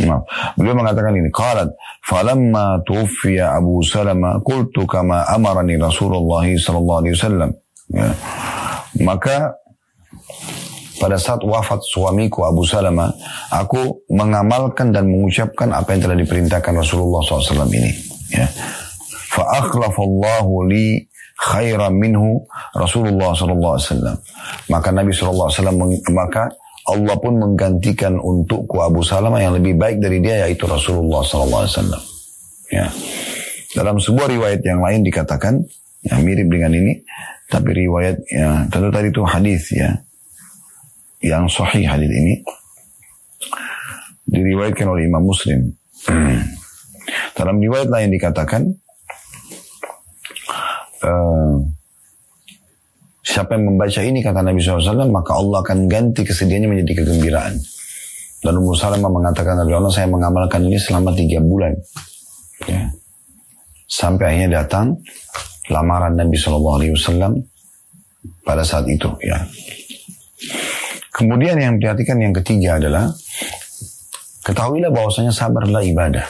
[0.07, 0.21] Nah,
[0.57, 1.69] beliau mengatakan ini, qalat
[2.05, 7.51] falamma tuwfiya Abu Salama qultu kama amarani Rasulullah sallallahu alaihi wasallam.
[7.91, 8.09] Ya.
[9.03, 9.61] Maka
[11.01, 13.09] pada saat wafat suamiku Abu Salama,
[13.49, 17.93] aku mengamalkan dan mengucapkan apa yang telah diperintahkan Rasulullah SAW ini.
[18.37, 18.45] Ya.
[19.33, 21.09] Fa'akhlafallahu li
[21.41, 22.45] khairan minhu
[22.77, 24.21] Rasulullah SAW.
[24.69, 25.49] Maka Nabi SAW
[26.13, 26.53] maka
[26.89, 31.69] Allah pun menggantikan untukku Abu Salamah yang lebih baik dari dia yaitu Rasulullah SAW.
[32.73, 32.89] Ya.
[33.77, 35.61] Dalam sebuah riwayat yang lain dikatakan
[36.09, 37.05] yang mirip dengan ini,
[37.51, 39.91] tapi riwayat ya tentu tadi itu hadis ya
[41.21, 42.41] yang sahih hadis ini
[44.31, 45.75] diriwayatkan oleh Imam Muslim.
[47.39, 48.63] Dalam riwayat lain dikatakan
[51.05, 51.55] uh,
[53.21, 57.55] Siapa yang membaca ini kata Nabi SAW maka Allah akan ganti kesedihannya menjadi kegembiraan.
[58.41, 61.77] Dan Ummu Salamah mengatakan Nabi Allah saya mengamalkan ini selama tiga bulan.
[62.65, 62.89] Ya.
[63.85, 64.97] Sampai akhirnya datang
[65.69, 67.37] lamaran Nabi SAW
[68.41, 69.13] pada saat itu.
[69.21, 69.45] Ya.
[71.13, 73.13] Kemudian yang diperhatikan yang ketiga adalah
[74.49, 76.25] ketahuilah bahwasanya sabar adalah ibadah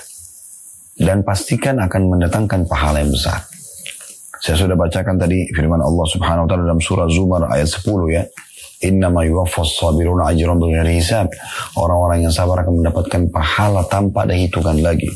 [0.99, 3.47] dan pastikan akan mendatangkan pahala yang besar.
[4.41, 8.25] Saya sudah bacakan tadi firman Allah Subhanahu wa taala dalam surah Zumar ayat 10 ya.
[8.81, 11.29] Innama yuwaffas sabiruna ajran bighairi hisab.
[11.77, 15.13] Orang-orang yang sabar akan mendapatkan pahala tanpa ada hitungan lagi.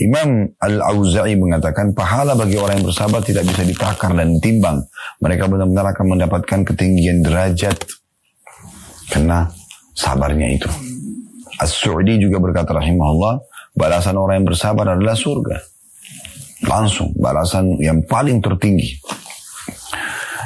[0.00, 4.84] Imam Al-Auza'i mengatakan pahala bagi orang yang bersabar tidak bisa ditakar dan ditimbang.
[5.24, 7.76] Mereka benar-benar akan mendapatkan ketinggian derajat
[9.12, 9.48] karena
[9.96, 10.68] sabarnya itu.
[11.60, 13.44] As-Su'di juga berkata rahimahullah,
[13.76, 15.79] balasan orang yang bersabar adalah surga.
[16.64, 19.00] Langsung balasan yang paling tertinggi.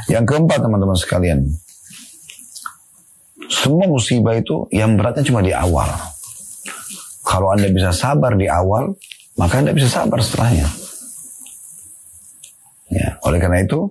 [0.07, 1.41] Yang keempat teman-teman sekalian.
[3.51, 5.89] Semua musibah itu yang beratnya cuma di awal.
[7.25, 8.93] Kalau Anda bisa sabar di awal,
[9.41, 10.69] maka Anda bisa sabar setelahnya.
[12.93, 13.91] Ya, oleh karena itu,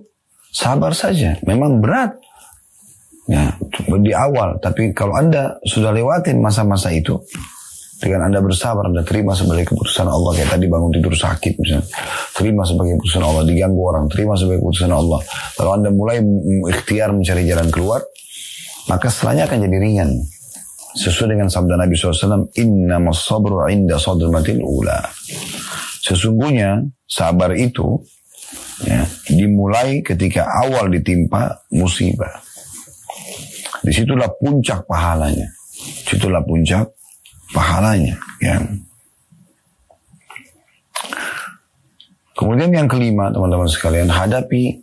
[0.54, 1.36] sabar saja.
[1.44, 2.16] Memang berat.
[3.26, 4.62] Ya, di awal.
[4.62, 7.18] Tapi kalau Anda sudah lewatin masa-masa itu,
[8.04, 10.36] dengan Anda bersabar, Anda terima sebagai keputusan Allah.
[10.36, 11.88] Kayak tadi bangun tidur sakit misalnya.
[12.36, 13.42] Terima sebagai keputusan Allah.
[13.48, 15.24] Diganggu orang, terima sebagai keputusan Allah.
[15.56, 16.20] Kalau Anda mulai
[16.68, 18.04] ikhtiar mencari jalan keluar,
[18.92, 20.10] maka setelahnya akan jadi ringan.
[20.94, 25.00] Sesuai dengan sabda Nabi SAW, Inna sabru inda sadmatil ula.
[26.04, 28.04] Sesungguhnya sabar itu
[28.84, 29.00] ya,
[29.32, 32.36] dimulai ketika awal ditimpa musibah.
[33.80, 35.48] Di situlah puncak pahalanya.
[36.04, 36.84] Di situlah puncak
[37.54, 38.18] pahalanya.
[38.42, 38.58] Ya.
[42.34, 44.82] Kemudian yang kelima, teman-teman sekalian, hadapi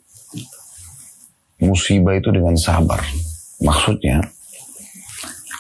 [1.60, 3.04] musibah itu dengan sabar.
[3.60, 4.24] Maksudnya,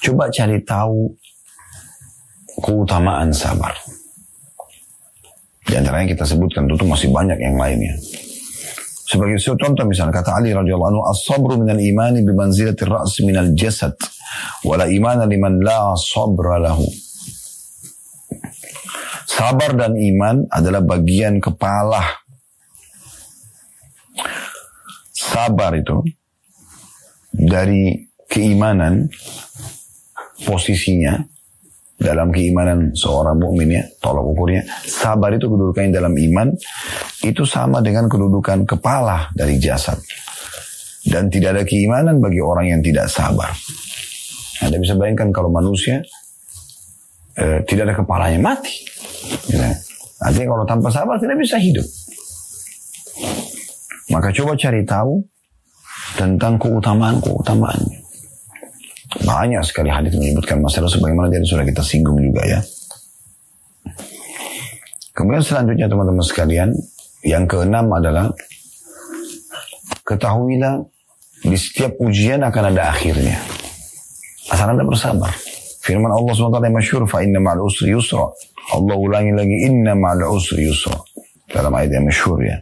[0.07, 1.11] coba cari tahu
[2.63, 3.75] keutamaan sabar.
[5.67, 7.93] Di antaranya kita sebutkan tentu masih banyak yang lainnya.
[9.11, 13.91] Sebagai contoh misalnya kata Ali radhiyallahu anhu as-sabru minal imani bi manzilati ra's minal jasad
[14.65, 16.85] wala imana liman la sabra lahu.
[19.31, 22.03] Sabar dan iman adalah bagian kepala.
[25.15, 26.03] Sabar itu
[27.31, 27.95] dari
[28.27, 29.07] keimanan
[30.45, 31.15] posisinya
[32.01, 34.65] dalam keimanan seorang mukmin ya, tolak ukurnya.
[34.89, 36.49] Sabar itu kedudukannya dalam iman
[37.21, 40.01] itu sama dengan kedudukan kepala dari jasad.
[41.01, 43.53] Dan tidak ada keimanan bagi orang yang tidak sabar.
[44.61, 46.01] Anda bisa bayangkan kalau manusia
[47.37, 48.75] eh, tidak ada kepalanya mati.
[49.49, 49.73] Ya.
[50.21, 51.85] Artinya kalau tanpa sabar tidak bisa hidup.
[54.13, 55.23] Maka coba cari tahu
[56.19, 57.99] tentang keutamaan-keutamaannya.
[59.23, 62.59] Banyak sekali hadis menyebutkan masalah sebagaimana tadi sudah kita singgung juga ya.
[65.11, 66.69] Kemudian selanjutnya teman-teman sekalian,
[67.27, 68.31] yang keenam adalah
[70.07, 70.81] ketahuilah
[71.43, 73.60] di setiap ujian akan ada akhirnya.
[74.61, 75.33] Asal Anda bersabar.
[75.81, 78.29] Firman Allah SWT yang masyur, fa inna ma'al usri yusra.
[78.77, 81.01] Allah ulangi lagi inna ma'al usri yusra.
[81.49, 82.61] Dalam ayat yang masyur ya.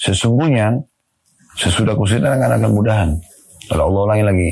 [0.00, 0.72] Sesungguhnya
[1.60, 3.10] sesudah kesulitan akan ada kemudahan.
[3.68, 4.50] Lalu Allah ulangi lagi.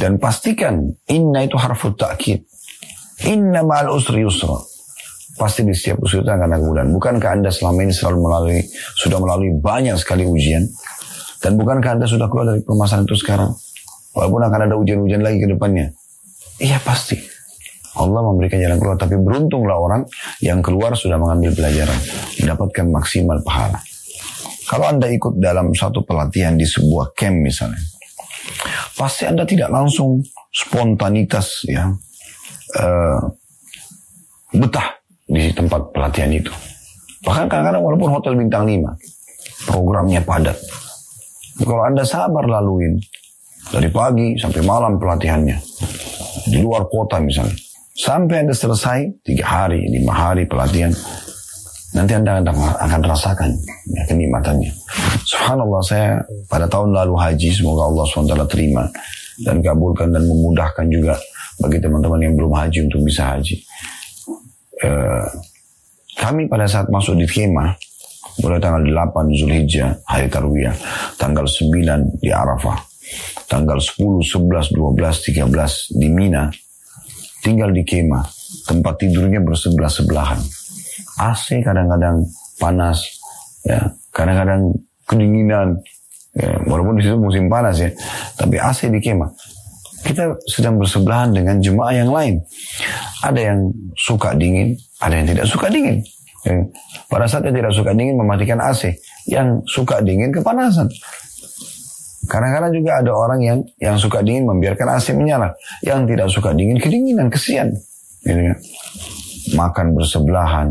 [0.00, 2.40] Dan pastikan inna itu harfu ta'kid.
[3.28, 4.56] Inna ma'al usri yusra.
[5.36, 6.88] Pasti di setiap kesulitan akan ada kemudahan.
[6.96, 8.64] Bukankah Anda selama ini selalu melalui,
[8.96, 10.64] sudah melalui banyak sekali ujian?
[11.44, 13.52] Dan bukankah Anda sudah keluar dari permasalahan itu sekarang?
[14.16, 15.92] Walaupun akan ada ujian-ujian lagi ke depannya.
[16.56, 17.20] Iya pasti.
[18.00, 18.96] Allah memberikan jalan keluar.
[18.96, 20.02] Tapi beruntunglah orang
[20.40, 22.00] yang keluar sudah mengambil pelajaran.
[22.40, 23.76] Mendapatkan maksimal pahala.
[24.66, 27.80] Kalau Anda ikut dalam satu pelatihan di sebuah camp misalnya.
[28.96, 31.92] Pasti Anda tidak langsung spontanitas ya.
[32.76, 33.20] Uh,
[34.56, 34.96] betah
[35.28, 36.50] di tempat pelatihan itu.
[37.22, 39.70] Bahkan kadang-kadang walaupun hotel bintang 5.
[39.70, 40.56] Programnya padat.
[41.60, 43.00] Kalau Anda sabar laluin,
[43.70, 45.56] dari pagi sampai malam pelatihannya.
[46.46, 47.56] Di luar kota misalnya.
[47.96, 50.92] Sampai Anda selesai, tiga hari, lima hari pelatihan.
[51.96, 53.50] Nanti Anda akan rasakan
[53.88, 54.68] ya, kenikmatannya.
[55.24, 58.84] Subhanallah saya pada tahun lalu haji, semoga Allah SWT terima
[59.40, 61.16] dan kabulkan dan memudahkan juga
[61.56, 63.56] bagi teman-teman yang belum haji untuk bisa haji.
[64.84, 65.24] Uh,
[66.20, 67.72] kami pada saat masuk di kemah,
[68.44, 70.76] mulai tanggal 8 Zulhijjah, hari Tarwiyah,
[71.16, 72.76] tanggal 9 di Arafah,
[73.46, 76.50] tanggal 10, 11, 12, 13 di Mina,
[77.42, 78.26] tinggal di kemah,
[78.66, 80.42] tempat tidurnya bersebelah-sebelahan.
[81.22, 82.26] AC kadang-kadang
[82.58, 83.02] panas,
[83.62, 84.74] ya, kadang-kadang
[85.06, 85.78] kedinginan,
[86.34, 87.90] ya, walaupun di situ musim panas ya,
[88.34, 89.30] tapi AC di kemah.
[90.06, 92.38] Kita sedang bersebelahan dengan jemaah yang lain.
[93.26, 93.58] Ada yang
[93.98, 95.98] suka dingin, ada yang tidak suka dingin.
[96.46, 96.62] Ya.
[97.10, 98.94] Pada saat yang tidak suka dingin mematikan AC,
[99.26, 100.86] yang suka dingin kepanasan.
[102.26, 105.54] Kadang-kadang juga ada orang yang yang suka dingin membiarkan AC menyala.
[105.82, 107.70] Yang tidak suka dingin kedinginan, kesian.
[108.22, 108.58] Gitu kan.
[109.54, 110.68] Makan bersebelahan.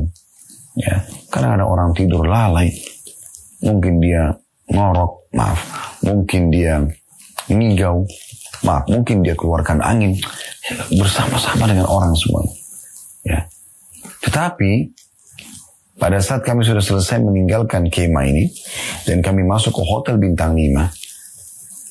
[0.75, 1.03] Ya.
[1.31, 2.71] Karena ada orang tidur lalai.
[3.63, 4.35] Mungkin dia
[4.69, 5.59] ngorok, maaf.
[6.03, 6.83] Mungkin dia
[7.47, 8.03] ngigau,
[8.67, 8.85] maaf.
[8.91, 10.13] Mungkin dia keluarkan angin.
[10.91, 12.43] Bersama-sama dengan orang semua.
[13.23, 13.47] Ya.
[14.21, 14.91] Tetapi
[15.95, 18.51] pada saat kami sudah selesai meninggalkan kema ini
[19.07, 20.91] dan kami masuk ke hotel bintang 5,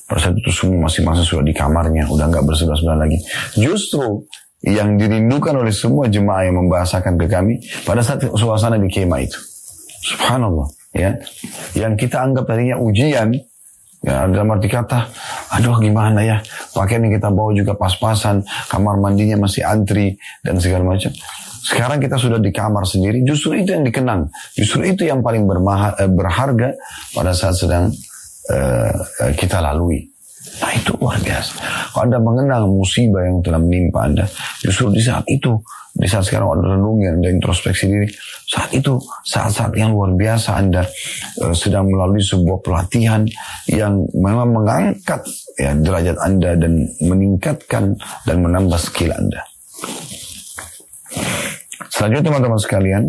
[0.05, 3.17] pada saat itu semua masing-masing sudah di kamarnya, udah nggak bersebelah-sebelah lagi.
[3.57, 4.21] Justru
[4.65, 9.37] yang dirindukan oleh semua jemaah yang membahasakan ke kami pada saat suasana di kemah itu.
[10.05, 11.17] Subhanallah, ya.
[11.73, 13.33] Yang kita anggap tadinya ujian,
[14.05, 15.09] ya dalam arti kata,
[15.57, 16.37] aduh gimana ya,
[16.77, 21.09] pakaian yang kita bawa juga pas-pasan, kamar mandinya masih antri dan segala macam.
[21.65, 26.09] Sekarang kita sudah di kamar sendiri, justru itu yang dikenang, justru itu yang paling eh,
[26.13, 26.77] berharga
[27.17, 27.89] pada saat sedang
[28.51, 28.91] uh,
[29.33, 30.05] kita lalui.
[30.55, 31.51] Nah itu luar biasa.
[31.91, 34.25] Kalau Anda mengenang musibah yang telah menimpa Anda,
[34.63, 35.51] justru di saat itu,
[35.91, 38.07] di saat sekarang Anda renungi, Anda introspeksi diri,
[38.45, 40.87] saat itu, saat-saat yang luar biasa Anda
[41.43, 43.27] uh, sedang melalui sebuah pelatihan
[43.67, 45.27] yang memang mengangkat
[45.59, 49.43] ya, derajat Anda dan meningkatkan dan menambah skill Anda.
[51.91, 53.03] Selanjutnya teman-teman sekalian,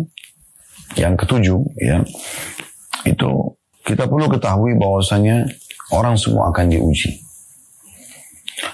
[0.95, 2.01] yang ketujuh ya,
[3.05, 3.29] itu
[3.87, 5.47] kita perlu ketahui bahwasanya
[5.95, 7.23] orang semua akan diuji.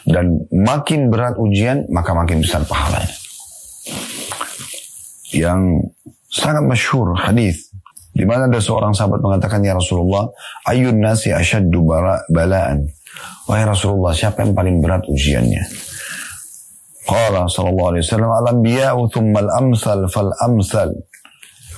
[0.09, 3.13] Dan makin berat ujian, maka makin besar pahalanya.
[5.29, 5.93] Yang
[6.33, 7.69] sangat masyhur hadis
[8.13, 10.29] di mana ada seorang sahabat mengatakan ya Rasulullah,
[10.69, 11.81] ayun nasi asyaddu
[12.29, 12.85] balaan.
[13.49, 15.61] Wahai Rasulullah, siapa yang paling berat ujiannya?
[17.03, 20.89] Qala sallallahu alaihi wasallam al-anbiya'u thumma al-amsal fal amsal.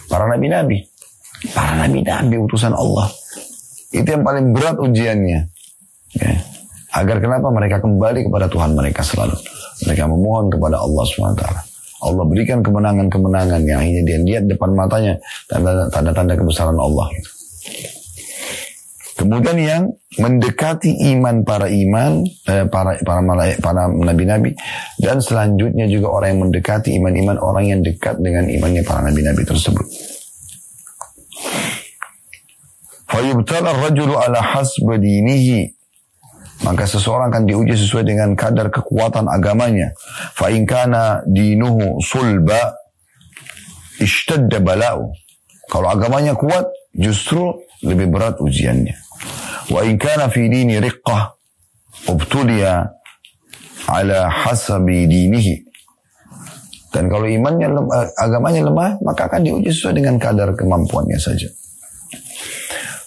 [0.06, 0.86] Para nabi-nabi.
[1.52, 3.08] Para nabi-nabi utusan Allah.
[3.92, 5.40] Itu yang paling berat ujiannya.
[6.16, 6.34] Ya.
[6.96, 9.36] Agar kenapa mereka kembali kepada Tuhan mereka selalu.
[9.84, 11.44] Mereka memohon kepada Allah SWT.
[12.06, 15.20] Allah berikan kemenangan-kemenangan yang akhirnya dia lihat depan matanya
[15.92, 17.08] tanda-tanda kebesaran Allah.
[19.16, 19.84] Kemudian yang
[20.20, 22.20] mendekati iman para iman,
[22.52, 24.52] eh, para para malaik, para nabi-nabi,
[25.00, 29.88] dan selanjutnya juga orang yang mendekati iman-iman orang yang dekat dengan imannya para nabi-nabi tersebut.
[33.16, 35.72] Fayubtala rajulu ala hasba dinihi.
[36.68, 39.96] Maka seseorang akan diuji sesuai dengan kadar kekuatan agamanya.
[40.36, 42.76] Fa in kana dinuhu sulba
[44.04, 45.16] ishtadda bala'u.
[45.72, 47.56] Kalau agamanya kuat, justru
[47.88, 49.00] lebih berat ujiannya.
[49.72, 51.40] Wa in kana fi dini riqqah
[52.12, 52.84] ubtuliya
[53.88, 55.64] ala hasabi dinihi.
[56.92, 61.48] Dan kalau imannya lemah, agamanya lemah, maka akan diuji sesuai dengan kadar kemampuannya saja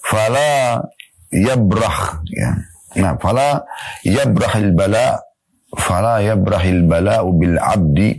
[0.09, 0.81] fala
[1.29, 2.51] yabrah ya.
[2.97, 3.69] Nah, fala
[4.01, 5.21] yabrahil bala
[5.77, 8.17] fala yabrahil bala bil abdi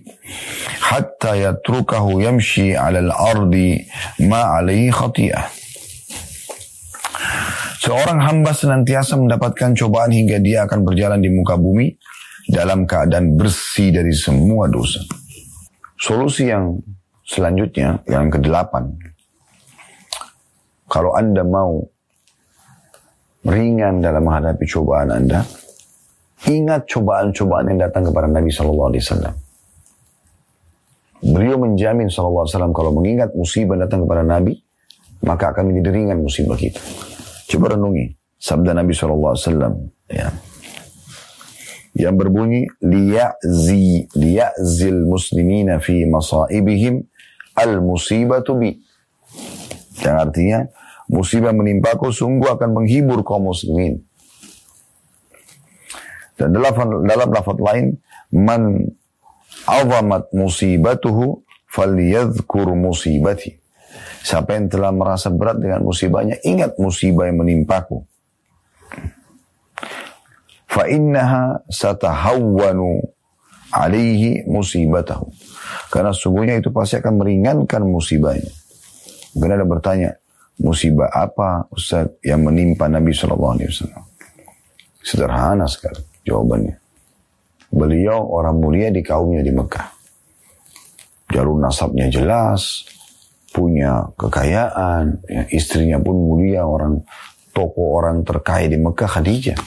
[0.77, 3.81] hatta yatrukahu yamshi 'ala al-ardi
[4.29, 5.49] ma 'alaihi khati'ah.
[7.79, 11.89] Seorang hamba senantiasa mendapatkan cobaan hingga dia akan berjalan di muka bumi
[12.45, 15.01] dalam keadaan bersih dari semua dosa.
[15.97, 16.77] Solusi yang
[17.25, 18.93] selanjutnya, yang kedelapan.
[20.89, 21.85] Kalau Anda mau
[23.45, 25.45] ringan dalam menghadapi cobaan Anda,
[26.49, 29.35] ingat cobaan-cobaan yang datang kepada Nabi Shallallahu Alaihi Wasallam.
[31.19, 34.57] Beliau menjamin Shallallahu Alaihi Wasallam kalau mengingat musibah datang kepada Nabi,
[35.23, 36.79] maka akan menjadi ringan musibah kita.
[37.49, 39.35] Coba renungi sabda Nabi SAW.
[40.07, 40.31] Ya.
[41.97, 47.03] Yang berbunyi, liya'zi, liya'zil muslimina fi masaibihim
[47.59, 48.79] al-musibatu bi.
[49.99, 50.59] Yang artinya,
[51.09, 53.99] musibah menimpaku sungguh akan menghibur kaum muslimin.
[56.39, 57.99] Dan dalam, dalam lafaz lain,
[58.31, 58.87] man
[59.67, 63.59] azamat musibatuhu falyadhkur musibati.
[64.23, 68.05] Siapa yang telah merasa berat dengan musibahnya, ingat musibah yang menimpaku.
[70.69, 73.01] Fa innaha satahawwanu
[73.73, 75.33] alaihi musibatahu.
[75.89, 78.53] Karena sungguhnya itu pasti akan meringankan musibahnya.
[79.33, 80.09] Mungkin ada bertanya,
[80.59, 84.03] musibah apa Ustaz yang menimpa Nabi Shallallahu Alaihi Wasallam?
[84.99, 86.75] Sederhana sekali jawabannya.
[87.69, 89.87] Beliau orang mulia di kaumnya di Mekah.
[91.29, 92.83] Jalur nasabnya jelas,
[93.53, 97.01] punya kekayaan, ya, istrinya pun mulia orang
[97.53, 99.59] toko orang terkaya di Mekah Khadijah.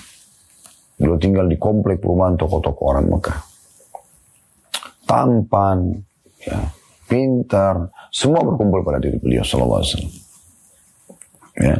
[0.99, 3.39] Beliau tinggal di komplek perumahan toko-toko orang Mekah.
[5.07, 5.95] Tampan,
[6.43, 6.59] ya,
[7.07, 10.15] pintar, semua berkumpul pada diri beliau Sallallahu Alaihi Wasallam.
[11.59, 11.77] Ya.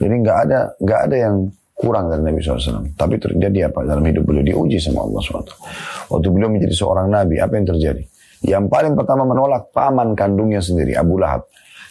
[0.00, 1.34] Jadi nggak ada nggak ada yang
[1.80, 2.92] kurang dari Nabi SAW.
[2.92, 5.52] Tapi terjadi apa dalam hidup beliau diuji sama Allah SWT.
[6.12, 8.02] Waktu beliau menjadi seorang Nabi, apa yang terjadi?
[8.44, 11.48] Yang paling pertama menolak paman kandungnya sendiri, Abu Lahab.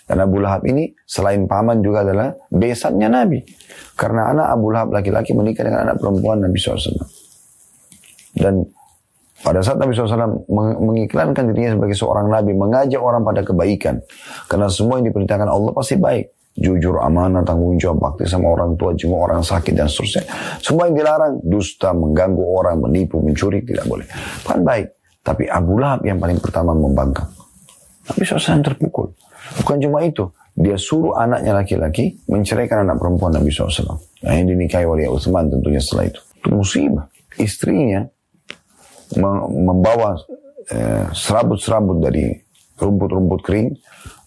[0.10, 3.40] Dan Abu Lahab ini selain paman juga adalah besannya Nabi.
[3.94, 6.98] Karena anak Abu Lahab laki-laki menikah dengan anak perempuan Nabi SAW.
[8.34, 8.66] Dan
[9.46, 10.50] pada saat Nabi SAW
[10.82, 14.02] mengiklankan dirinya sebagai seorang Nabi, mengajak orang pada kebaikan.
[14.50, 16.39] Karena semua yang diperintahkan Allah pasti baik.
[16.60, 20.28] Jujur, amanah, tanggung jawab, bakti sama orang tua, jenguk orang sakit, dan seterusnya.
[20.60, 24.04] Semua yang dilarang, dusta, mengganggu orang, menipu, mencuri, tidak boleh.
[24.44, 24.92] Kan baik.
[25.24, 27.32] Tapi Abu Lahab yang paling pertama membangkang.
[28.12, 29.08] Nabi SAW terpukul.
[29.62, 30.28] Bukan cuma itu.
[30.60, 33.96] Dia suruh anaknya laki-laki menceraikan anak perempuan Nabi SAW.
[34.28, 36.20] Nah, yang dinikahi oleh Utsman tentunya setelah itu.
[36.36, 37.06] Itu musibah.
[37.40, 38.04] Istrinya
[39.48, 40.20] membawa
[40.68, 42.36] eh, serabut-serabut dari
[42.76, 43.70] rumput-rumput kering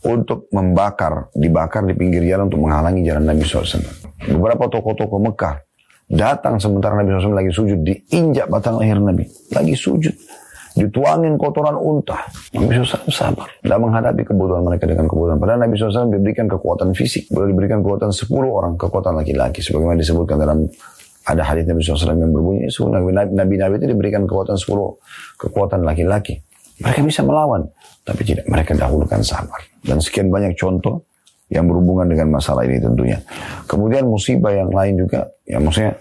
[0.03, 3.83] untuk membakar, dibakar di pinggir jalan untuk menghalangi jalan Nabi SAW.
[4.27, 5.63] Beberapa tokoh-tokoh Mekah
[6.11, 9.25] datang sementara Nabi SAW lagi sujud, diinjak batang leher Nabi.
[9.55, 10.15] Lagi sujud
[10.73, 12.25] dituangin kotoran unta.
[12.57, 13.49] Nabi SAW sabar.
[13.61, 15.37] Tidak menghadapi kebutuhan mereka dengan kebutuhan.
[15.37, 17.29] Padahal Nabi SAW diberikan kekuatan fisik.
[17.29, 19.61] Boleh diberikan kekuatan 10 orang, kekuatan laki-laki.
[19.61, 20.65] Sebagaimana disebutkan dalam
[21.23, 22.67] ada hadis Nabi SAW yang berbunyi,
[23.37, 26.41] Nabi-Nabi itu diberikan kekuatan 10 kekuatan laki-laki.
[26.83, 27.63] Mereka bisa melawan.
[28.03, 29.63] Tapi tidak, mereka dahulukan sabar.
[29.79, 31.07] Dan sekian banyak contoh
[31.53, 33.19] yang berhubungan dengan masalah ini tentunya.
[33.71, 35.95] Kemudian musibah yang lain juga, ya maksudnya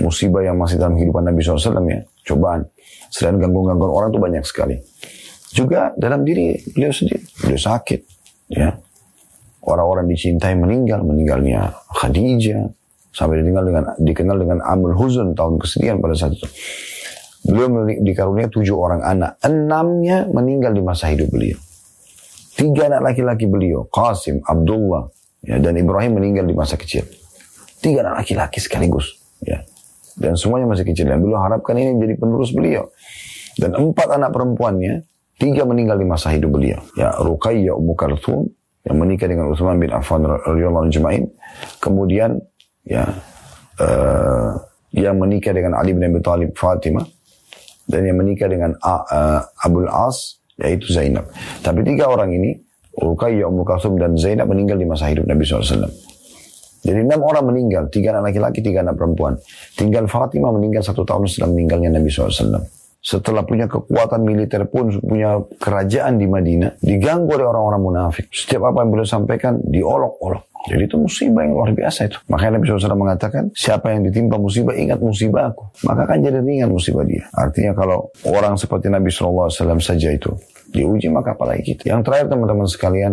[0.00, 2.62] musibah yang masih dalam kehidupan Nabi SAW ya, cobaan.
[3.12, 4.76] Selain gangguan-gangguan orang itu banyak sekali.
[5.52, 8.00] Juga dalam diri beliau sendiri, beliau sakit.
[8.48, 8.72] Ya,
[9.68, 12.64] orang-orang dicintai meninggal, meninggalnya Khadijah,
[13.12, 16.46] sampai ditinggal dengan dikenal dengan Amul Huzun tahun kesedihan pada saat itu.
[17.48, 21.56] Beliau dikarunia tujuh orang anak, enamnya meninggal di masa hidup beliau.
[22.52, 25.08] Tiga anak laki-laki beliau, Qasim, Abdullah,
[25.40, 27.08] ya, dan Ibrahim meninggal di masa kecil.
[27.80, 29.16] Tiga anak laki-laki sekaligus.
[29.40, 29.64] Ya.
[30.18, 31.08] Dan semuanya masih kecil.
[31.08, 32.92] Dan beliau harapkan ini menjadi penerus beliau.
[33.56, 35.08] Dan empat anak perempuannya,
[35.40, 36.84] tiga meninggal di masa hidup beliau.
[36.98, 38.44] Ya, Ruqayyah Ummu Kalthum,
[38.84, 41.28] yang menikah dengan Utsman bin Affan anhu
[41.80, 42.40] Kemudian
[42.84, 43.04] ya
[43.80, 44.50] uh,
[44.96, 47.17] yang menikah dengan Ali bin Abi Thalib Fatimah
[47.88, 51.32] dan yang menikah dengan uh, uh, Abul As yaitu Zainab.
[51.64, 52.54] Tapi tiga orang ini
[52.98, 55.86] Ruqayyah Ummu Kalthum dan Zainab meninggal di masa hidup Nabi SAW.
[56.78, 59.34] Jadi enam orang meninggal, tiga anak laki-laki, tiga anak perempuan.
[59.74, 62.77] Tinggal Fatimah meninggal satu tahun setelah meninggalnya Nabi SAW.
[63.08, 68.28] Setelah punya kekuatan militer pun, punya kerajaan di Madinah, diganggu oleh orang-orang munafik.
[68.28, 70.44] Setiap apa yang beliau sampaikan, diolok-olok.
[70.68, 72.20] Jadi itu musibah yang luar biasa itu.
[72.28, 75.64] Makanya Nabi SAW mengatakan, siapa yang ditimpa musibah, ingat musibah aku.
[75.88, 77.24] Maka kan jadi ringan musibah dia.
[77.32, 79.48] Artinya kalau orang seperti Nabi SAW
[79.80, 80.28] saja itu
[80.68, 81.88] diuji, maka apalagi kita.
[81.88, 83.12] Yang terakhir teman-teman sekalian,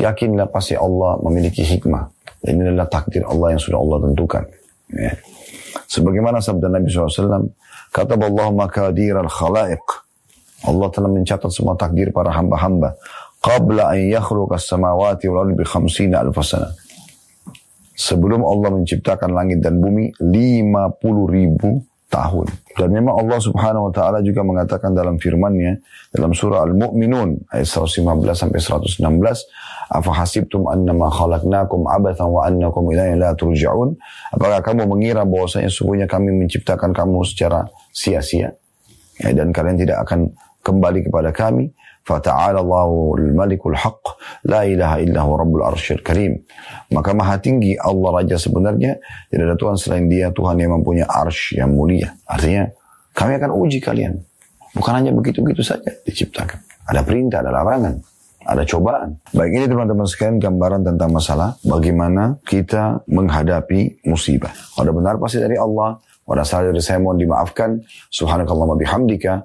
[0.00, 2.08] yakinlah pasti Allah memiliki hikmah
[2.44, 4.44] ini adalah takdir Allah yang sudah Allah tentukan.
[4.92, 5.12] Ya.
[5.88, 7.48] Sebagaimana sabda Nabi SAW,
[7.94, 9.86] kata Allah makadir al-khalaiq.
[10.66, 12.98] Allah telah mencatat semua takdir para hamba-hamba.
[13.38, 16.74] Qabla an yakhluqa samawati wal ardi bi khamsina alf sana.
[17.94, 21.78] sebelum Allah menciptakan langit dan bumi 50 ribu
[22.14, 22.46] tahun.
[22.78, 25.82] Dan memang Allah subhanahu wa ta'ala juga mengatakan dalam firmannya
[26.14, 29.02] dalam surah Al-Mu'minun ayat 115 sampai 116
[29.94, 33.94] Afa hasibtum annama khalaqnakum abathan wa annakum ilayhi la turja'un
[34.34, 38.54] Apakah kamu mengira bahwasanya sungguhnya kami menciptakan kamu secara sia-sia?
[39.18, 40.34] Ya, dan kalian tidak akan
[40.66, 41.70] kembali kepada kami
[42.04, 46.36] Fata'ala Allahul Malikul Haq La ilaha illa huwa Rabbul Arsyil Karim
[46.92, 49.00] Maka maha tinggi Allah Raja sebenarnya
[49.32, 52.68] Tidak ada Tuhan selain dia Tuhan yang mempunyai arsh yang mulia Artinya
[53.16, 54.20] kami akan uji kalian
[54.76, 56.60] Bukan hanya begitu-begitu saja diciptakan
[56.92, 57.96] Ada perintah, ada larangan
[58.44, 59.16] ada cobaan.
[59.32, 64.52] Baik ini teman-teman sekalian gambaran tentang masalah bagaimana kita menghadapi musibah.
[64.76, 65.96] Kalau benar pasti dari Allah.
[66.24, 67.84] Pada salah dari saya mohon dimaafkan.
[68.08, 69.44] Subhanakallah bihamdika.